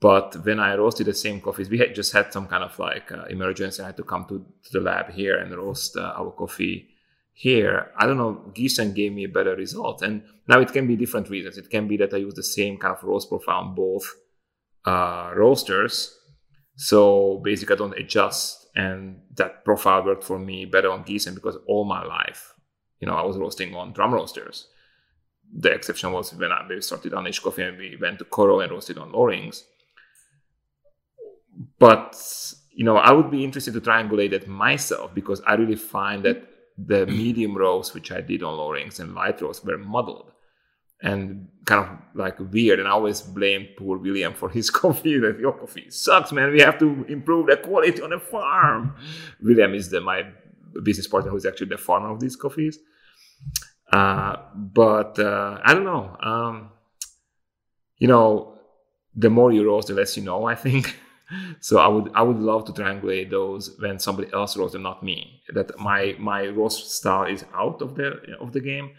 [0.00, 3.10] But when I roasted the same coffees, we had just had some kind of like
[3.10, 3.82] uh, emergency.
[3.82, 6.88] I had to come to, to the lab here and roast uh, our coffee
[7.32, 7.90] here.
[7.96, 10.02] I don't know, Giesen gave me a better result.
[10.02, 11.58] And now it can be different reasons.
[11.58, 14.14] It can be that I use the same kind of roast profile on both
[14.84, 16.16] uh, roasters.
[16.76, 18.68] So basically, I don't adjust.
[18.76, 22.54] And that profile worked for me better on Giesen because all my life,
[23.00, 24.68] you know, I was roasting on drum roasters.
[25.56, 28.98] The exception was when I started on coffee and we went to Coro and roasted
[28.98, 29.64] on Lorings
[31.78, 32.16] but
[32.72, 36.42] you know i would be interested to triangulate that myself because i really find that
[36.76, 40.32] the medium rows which i did on Lorings and light rows were muddled
[41.00, 42.80] and kind of like weird.
[42.80, 46.52] And i always blame poor william for his coffee that your coffee sucks man.
[46.52, 48.94] We have to improve the quality on the farm.
[49.40, 50.24] William is the my
[50.82, 52.78] business partner who's actually the farmer of these coffees
[53.92, 56.70] uh, but uh, i don't know um,
[57.98, 58.54] you know
[59.14, 60.96] the more you roast the less you know i think
[61.60, 65.02] so I would I would love to triangulate those when somebody else roasts and not
[65.02, 65.42] me.
[65.54, 68.92] That my my roast style is out of the of the game,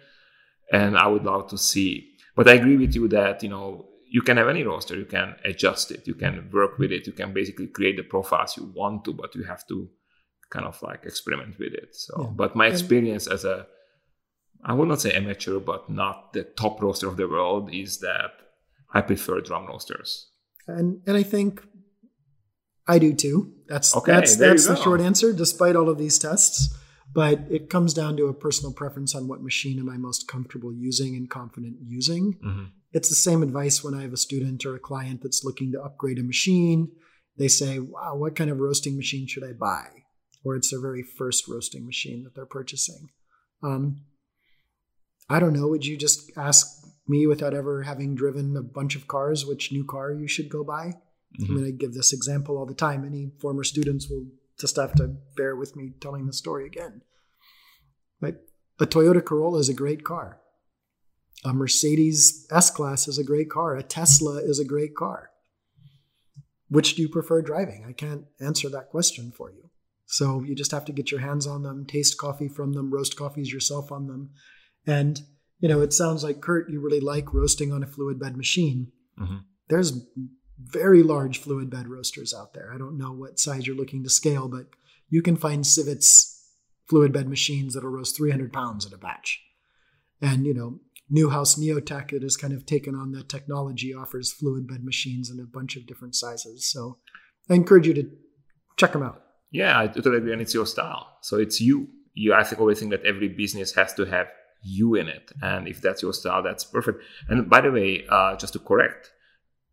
[0.71, 2.11] and I would love to see.
[2.35, 5.35] But I agree with you that you know you can have any roster, you can
[5.45, 9.05] adjust it, you can work with it, you can basically create the profiles you want
[9.05, 9.87] to, but you have to
[10.49, 11.95] kind of like experiment with it.
[11.95, 12.29] So, yeah.
[12.29, 13.67] but my experience as a
[14.63, 18.31] I would not say amateur, but not the top roaster of the world is that
[18.93, 20.29] I prefer drum roasters.
[20.67, 21.63] And and I think
[22.87, 23.53] I do too.
[23.67, 26.75] That's okay, that's that's the short answer, despite all of these tests.
[27.11, 30.71] But it comes down to a personal preference on what machine am I most comfortable
[30.71, 32.37] using and confident using.
[32.45, 32.65] Mm-hmm.
[32.91, 35.81] It's the same advice when I have a student or a client that's looking to
[35.81, 36.91] upgrade a machine.
[37.37, 39.87] They say, "Wow, what kind of roasting machine should I buy?"
[40.43, 43.09] Or it's their very first roasting machine that they're purchasing.
[43.63, 44.01] Um,
[45.29, 45.67] I don't know.
[45.67, 49.85] Would you just ask me without ever having driven a bunch of cars which new
[49.85, 50.93] car you should go buy?
[51.39, 51.51] Mm-hmm.
[51.51, 53.05] I mean, I give this example all the time.
[53.05, 54.25] Any former students will
[54.59, 57.01] just have to bear with me telling the story again.
[58.19, 58.35] Right?
[58.79, 60.39] A Toyota Corolla is a great car.
[61.45, 63.75] A Mercedes S Class is a great car.
[63.75, 65.29] A Tesla is a great car.
[66.69, 67.85] Which do you prefer driving?
[67.87, 69.69] I can't answer that question for you.
[70.05, 73.15] So you just have to get your hands on them, taste coffee from them, roast
[73.15, 74.31] coffees yourself on them.
[74.89, 75.21] And,
[75.59, 78.91] you know, it sounds like, Kurt, you really like roasting on a fluid bed machine.
[79.19, 79.37] Mm-hmm.
[79.67, 80.01] There's
[80.57, 82.71] very large fluid bed roasters out there.
[82.73, 84.65] I don't know what size you're looking to scale, but
[85.09, 86.37] you can find Sivetz
[86.89, 89.39] fluid bed machines that'll roast 300 pounds at a batch.
[90.21, 90.79] And, you know,
[91.11, 95.39] Neuhaus Neotec, it has kind of taken on that technology, offers fluid bed machines in
[95.39, 96.65] a bunch of different sizes.
[96.65, 96.97] So
[97.47, 98.09] I encourage you to
[98.77, 99.21] check them out.
[99.51, 100.33] Yeah, I totally agree.
[100.33, 101.17] And it's your style.
[101.21, 101.89] So it's you.
[102.13, 104.27] You, I think, always think that every business has to have
[104.61, 105.31] you in it.
[105.41, 107.03] And if that's your style, that's perfect.
[107.27, 109.11] And by the way, uh, just to correct,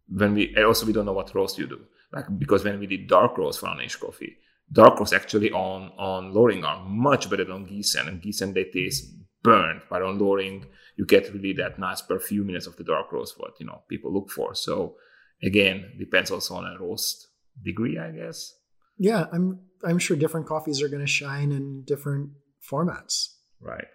[0.08, 1.80] when we also we don't know what roast you do.
[2.12, 4.36] Like because when we did dark roast for Unleashed coffee
[4.72, 9.14] dark roast actually on on Loring are much better than Giesen and Giesen they taste
[9.42, 10.66] burnt but on Loring
[10.96, 14.30] you get really that nice perfuminess of the dark roast what you know people look
[14.30, 14.54] for.
[14.54, 14.96] So
[15.42, 17.28] again depends also on a roast
[17.62, 18.54] degree i guess.
[18.98, 22.30] Yeah i'm i'm sure different coffees are going to shine in different
[22.68, 23.34] formats.
[23.60, 23.86] Right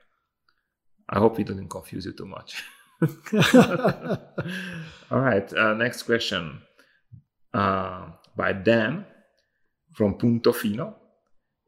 [1.11, 2.63] i hope we didn't confuse you too much
[5.11, 5.51] All right.
[5.53, 6.61] Uh, next question
[7.53, 9.05] uh, by Dan
[9.93, 10.95] from Punto Fino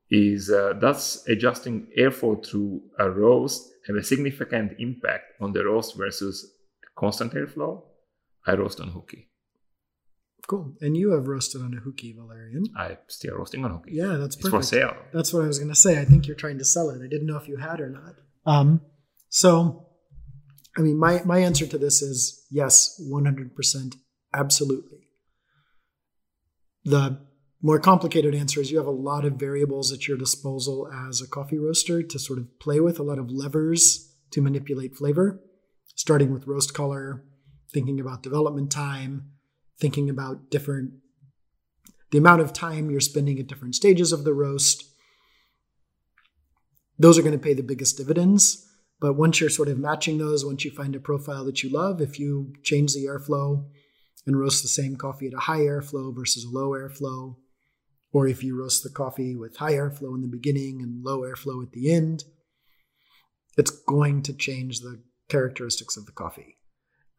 [0.10, 5.98] is uh, Does adjusting airflow through a roast have a significant impact on the roast
[5.98, 6.54] versus
[6.96, 7.82] constant airflow?
[8.46, 9.26] I roast on Huky.
[10.46, 10.74] Cool.
[10.82, 12.66] And you have roasted on a Huky, Valerian.
[12.78, 13.92] I'm still roasting on Huky.
[13.92, 14.46] Yeah, that's perfect.
[14.56, 14.96] It's for sale.
[15.14, 16.00] That's what I was going to say.
[16.00, 17.02] I think you're trying to sell it.
[17.04, 18.16] I didn't know if you had or not.
[18.46, 18.82] Um,
[19.34, 19.84] so
[20.78, 23.96] I mean, my, my answer to this is yes, 100%,
[24.34, 25.00] absolutely.
[26.86, 27.20] The
[27.62, 31.28] more complicated answer is you have a lot of variables at your disposal as a
[31.28, 35.40] coffee roaster to sort of play with, a lot of levers to manipulate flavor,
[35.96, 37.24] starting with roast color,
[37.72, 39.32] thinking about development time,
[39.80, 40.92] thinking about different,
[42.12, 44.84] the amount of time you're spending at different stages of the roast.
[46.98, 48.68] Those are going to pay the biggest dividends.
[49.04, 52.00] But once you're sort of matching those, once you find a profile that you love,
[52.00, 53.66] if you change the airflow
[54.26, 57.36] and roast the same coffee at a high airflow versus a low airflow,
[58.14, 61.62] or if you roast the coffee with high airflow in the beginning and low airflow
[61.62, 62.24] at the end,
[63.58, 66.56] it's going to change the characteristics of the coffee.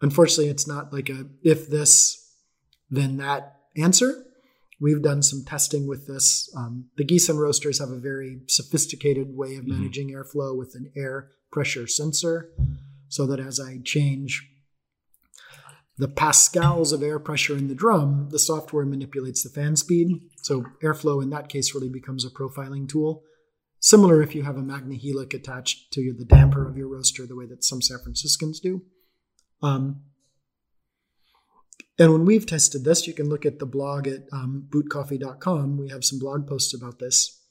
[0.01, 2.35] unfortunately, it's not like a if this,
[2.91, 4.25] then that answer.
[4.81, 6.51] We've done some testing with this.
[6.57, 9.69] Um, the Giesen roasters have a very sophisticated way of Mhm.
[9.69, 12.51] managing airflow with an air pressure sensor,
[13.09, 14.51] so that as I change
[15.97, 20.09] the pascals of air pressure in the drum, the software manipulates the fan speed.
[20.43, 23.23] So airflow in that case really becomes a profiling tool.
[23.79, 27.37] Similar if you have a magna Magnehelic attached to the damper of your roaster, the
[27.37, 28.83] way that some San Franciscans do.
[29.63, 30.03] Um,
[31.99, 35.79] and when we've tested this, you can look at the blog at um, bootcoffee.com.
[35.79, 37.44] We have some blog posts about this.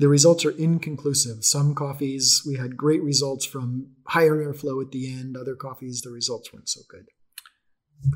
[0.00, 1.44] The results are inconclusive.
[1.44, 5.36] Some coffees, we had great results from higher airflow at the end.
[5.36, 7.06] Other coffees, the results weren't so good.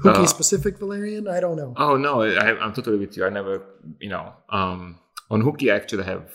[0.03, 1.29] Huky Uh, specific Valerian?
[1.29, 1.75] I don't know.
[1.77, 3.27] Oh no, I, I'm totally with you.
[3.27, 3.55] I never,
[4.01, 4.99] you know, um,
[5.31, 6.27] on Huky I actually have.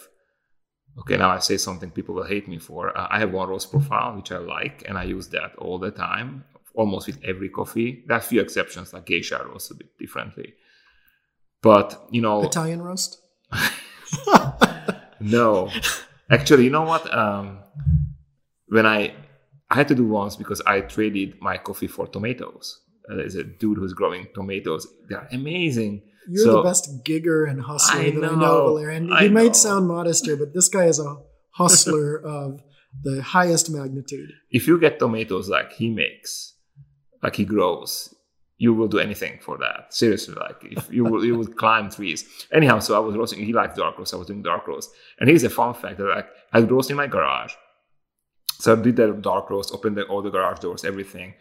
[0.99, 2.95] Okay, now I say something people will hate me for.
[2.95, 5.89] Uh, I have one roast profile which I like, and I use that all the
[5.89, 6.43] time,
[6.75, 8.03] almost with every coffee.
[8.05, 10.53] There are a few exceptions, like Geisha roasts a bit differently,
[11.63, 13.19] but you know, Italian roast?
[15.19, 15.69] no,
[16.29, 17.11] actually, you know what?
[17.13, 17.59] Um,
[18.67, 19.13] when I
[19.69, 22.79] I had to do once because I traded my coffee for tomatoes.
[23.09, 24.87] Uh, there's a dude who's growing tomatoes.
[25.07, 26.03] They're amazing.
[26.27, 29.11] You're So- the best gigger and hustler I that I know, know, Valerian.
[29.11, 29.33] I He know.
[29.43, 31.17] might sound modest here, but this guy is a
[31.51, 32.61] hustler of
[33.03, 34.29] the highest magnitude.
[34.51, 36.53] If you get tomatoes like he makes,
[37.23, 38.13] like he grows,
[38.59, 39.91] you will do anything for that.
[39.91, 42.25] Seriously, like if you will, you would climb trees.
[42.51, 43.43] Anyhow, so I was roasting.
[43.43, 44.13] He liked dark roast.
[44.13, 44.91] I was doing dark roast.
[45.17, 47.53] And here's a fun fact that like I roast in my garage.
[48.59, 51.35] So I did the dark roast, opened the, all the garage doors, everything.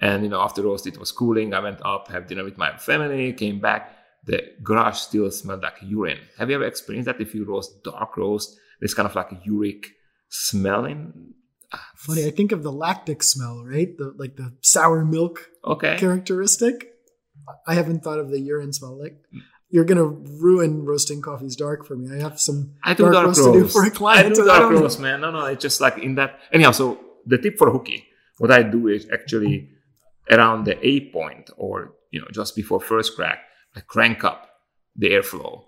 [0.00, 1.54] And you know, after roast, it was cooling.
[1.54, 3.96] I went up, had dinner with my family, came back.
[4.24, 6.18] The garage still smelled like urine.
[6.38, 7.20] Have you ever experienced that?
[7.20, 9.92] If you roast dark roast, there's kind of like uric
[10.28, 11.34] smell in.
[11.96, 13.96] Funny, I think of the lactic smell, right?
[13.96, 15.96] The like the sour milk Okay.
[15.98, 16.90] characteristic.
[17.66, 18.98] I haven't thought of the urine smell.
[19.00, 19.16] Like
[19.70, 22.14] you're gonna ruin roasting coffees dark for me.
[22.16, 24.34] I have some I do dark, dark roast to do for a client.
[24.34, 25.20] do I dark don't- roast, man.
[25.20, 26.38] No, no, it's just like in that.
[26.52, 28.04] Anyhow, so the tip for Huky,
[28.38, 29.70] what I do is actually
[30.30, 33.38] around the A point or you know just before first crack,
[33.76, 34.48] I crank up
[34.96, 35.64] the airflow,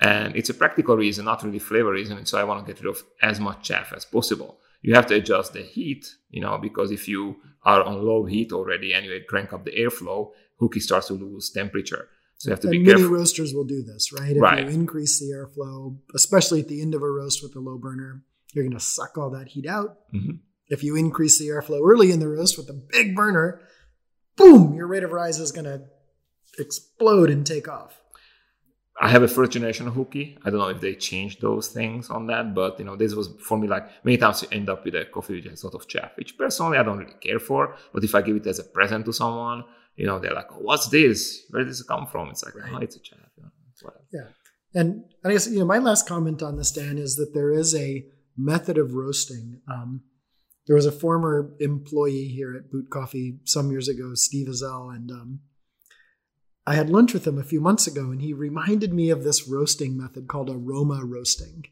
[0.00, 2.16] and it's a practical reason, not really flavor reason.
[2.16, 4.58] And so I want to get rid of as much chaff as possible.
[4.82, 8.52] You have to adjust the heat, you know, because if you are on low heat
[8.52, 12.08] already and you crank up the airflow, Huky starts to lose temperature.
[12.38, 13.16] So you have to be and many careful.
[13.16, 14.36] roasters will do this, right?
[14.36, 14.64] If Right.
[14.64, 18.22] you increase the airflow, especially at the end of a roast with a low burner,
[18.54, 19.98] you're going to suck all that heat out.
[20.14, 20.38] Mhm.
[20.68, 23.60] If you increase the airflow early in the roast with a big burner,
[24.36, 25.82] boom, your rate of rise is going to
[26.58, 28.00] explode and take off.
[29.00, 30.36] I have a first generation Huky.
[30.44, 33.28] I don't know if they changed those things on that, but you know, this was
[33.40, 35.74] for me like many times you end up with a coffee which has a lot
[35.74, 37.76] of chaff, which personally I don't really care for.
[37.92, 40.58] But if I give it as a present to someone, you know, they're like, oh,
[40.60, 41.44] "What's this?
[41.50, 42.72] Where does it come from?" It's like, Right.
[42.74, 43.50] "Oh, it's a chaff." You know,
[43.82, 44.34] whatever.
[44.74, 47.74] And I guess you know my last comment on this, Dan, is that there is
[47.74, 48.04] a
[48.36, 49.60] method of roasting.
[49.70, 50.02] Um,
[50.66, 55.10] there was a former employee here at Boot Coffee some years ago, Steve Azell, and
[55.10, 55.40] um,
[56.68, 59.48] I had lunch with him a few months ago, and he reminded me of this
[59.48, 61.64] roasting method called aroma roasting,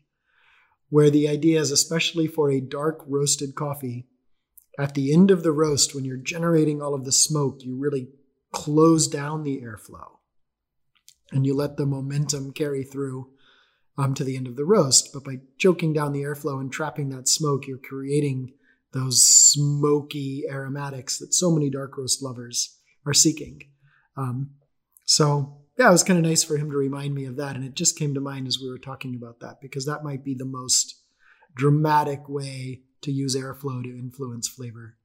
[0.88, 4.09] where the idea is, especially for a dark roasted coffee,
[4.78, 8.09] at the end of the roast, when you're generating all of the smoke, you really
[8.53, 10.12] close down the airflow
[11.30, 13.28] and you let the momentum carry through
[13.99, 15.12] um, to the end of the roast.
[15.12, 18.55] But by choking down the airflow and trapping that smoke, you're creating
[18.92, 23.61] those smoky aromatics that so many dark roast lovers are seeking.
[24.16, 24.53] Um,
[25.07, 27.57] so, yeah, it was kind of nice for him to remind me of that.
[27.57, 30.22] And it just came to mind as we were talking about that, because that might
[30.24, 30.94] be the most
[31.54, 34.96] dramatic way to use airflow to influence flavor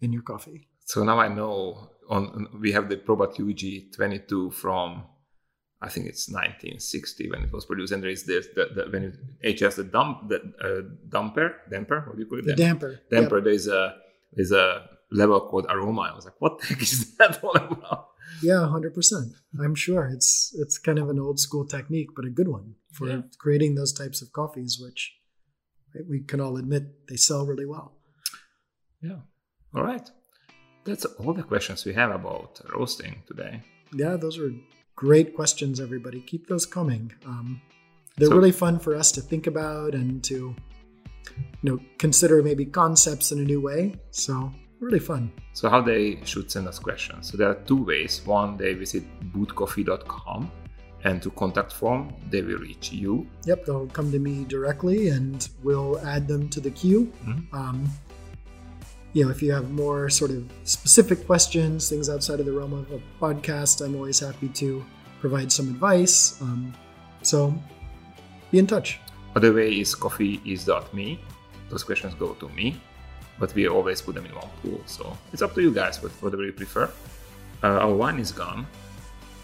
[0.00, 0.68] in your coffee.
[0.86, 1.90] So now I know.
[2.08, 5.04] On we have the Probat UG 22 from
[5.80, 9.04] I think it's 1960 when it was produced, and there is this the, the when
[9.40, 13.00] it HS the dump the uh, dumper damper what do you call it The damper.
[13.10, 13.44] damper Yep.
[13.44, 13.94] there's a
[14.32, 16.02] there's a level called aroma.
[16.02, 18.08] I was like, what the heck is that all about?
[18.42, 19.32] Yeah, hundred percent.
[19.62, 23.08] I'm sure it's it's kind of an old school technique, but a good one for
[23.08, 23.22] Yeah.
[23.38, 25.12] creating those types of coffees, which
[26.08, 27.96] we can all admit they sell really well.
[29.02, 29.20] Yeah.
[29.74, 30.08] All right.
[30.84, 33.62] That's all the questions we have about roasting today.
[33.92, 34.52] Yeah, those are
[34.96, 36.20] great questions, everybody.
[36.20, 37.12] Keep those coming.
[37.26, 37.60] Um,
[38.16, 40.54] they're So- really fun for us to think about and to
[41.62, 43.94] you know consider maybe concepts in a new way.
[44.10, 45.30] So really fun.
[45.52, 47.30] So how they should send us questions?
[47.30, 48.22] So there are two ways.
[48.24, 50.50] One, they visit bootcoffee.com
[51.04, 53.26] and to contact form, they will reach you.
[53.46, 57.10] Yep, they'll come to me directly, and we'll add them to the queue.
[57.26, 57.54] Mhm.
[57.54, 57.88] Um,
[59.12, 62.72] you know, if you have more sort of specific questions, things outside of the realm
[62.72, 64.84] of a podcast, I'm always happy to
[65.20, 66.40] provide some advice.
[66.40, 66.74] Um,
[67.22, 67.54] so
[68.50, 69.00] be in touch.
[69.34, 71.18] Other way is coffee CoffeeIs.me.
[71.70, 72.80] Those questions go to me,
[73.40, 74.80] but we always put them in one pool.
[74.86, 76.84] So it's up to you guys, but whatever you prefer.
[77.62, 78.66] Uh, our wine is gone.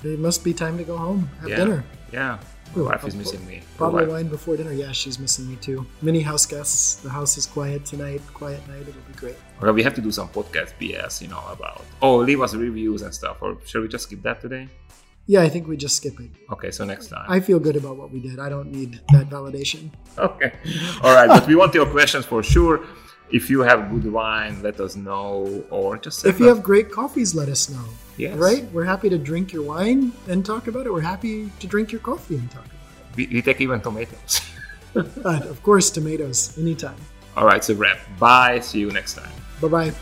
[0.04, 1.56] It must be time to go home, have yeah.
[1.56, 1.84] dinner.
[2.12, 2.38] Yeah.
[2.74, 3.56] My wife is missing me.
[3.56, 4.72] My Bottle of wife- wine before dinner.
[4.72, 5.86] Yeah, she's missing me too.
[6.02, 6.96] Many house guests.
[6.96, 8.20] The house is quiet tonight.
[8.34, 8.82] Quiet night.
[8.82, 9.36] It'll be great.
[9.62, 13.02] Okay, we have to do some podcast BS, you know, about oh, leave us reviews
[13.02, 13.38] and stuff.
[13.40, 14.68] Or shall we just skip that today?
[15.26, 16.30] Yeah, I think we just skip it.
[16.52, 17.26] Okay, so next time.
[17.28, 18.38] I feel good about what we did.
[18.38, 19.90] I don't need that validation.
[20.18, 20.52] Okay.
[21.02, 22.86] All right, but we want your questions for sure.
[23.30, 26.90] If you have good wine, let us know, or just If you us- have great
[26.92, 27.84] coffees, let us know.
[28.16, 28.36] Yes.
[28.38, 28.64] Right?
[28.72, 30.92] We're happy to drink your wine and talk about it.
[30.92, 32.76] We're happy to drink your coffee and talk about
[33.16, 34.40] we, we take even tomatoes.
[34.94, 35.06] it.
[35.24, 36.96] Of course, tomatoes anytime.
[37.36, 37.98] All right, so wrap.
[38.18, 38.60] Bye.
[38.60, 39.32] See you next time.
[39.60, 39.92] Bye bye.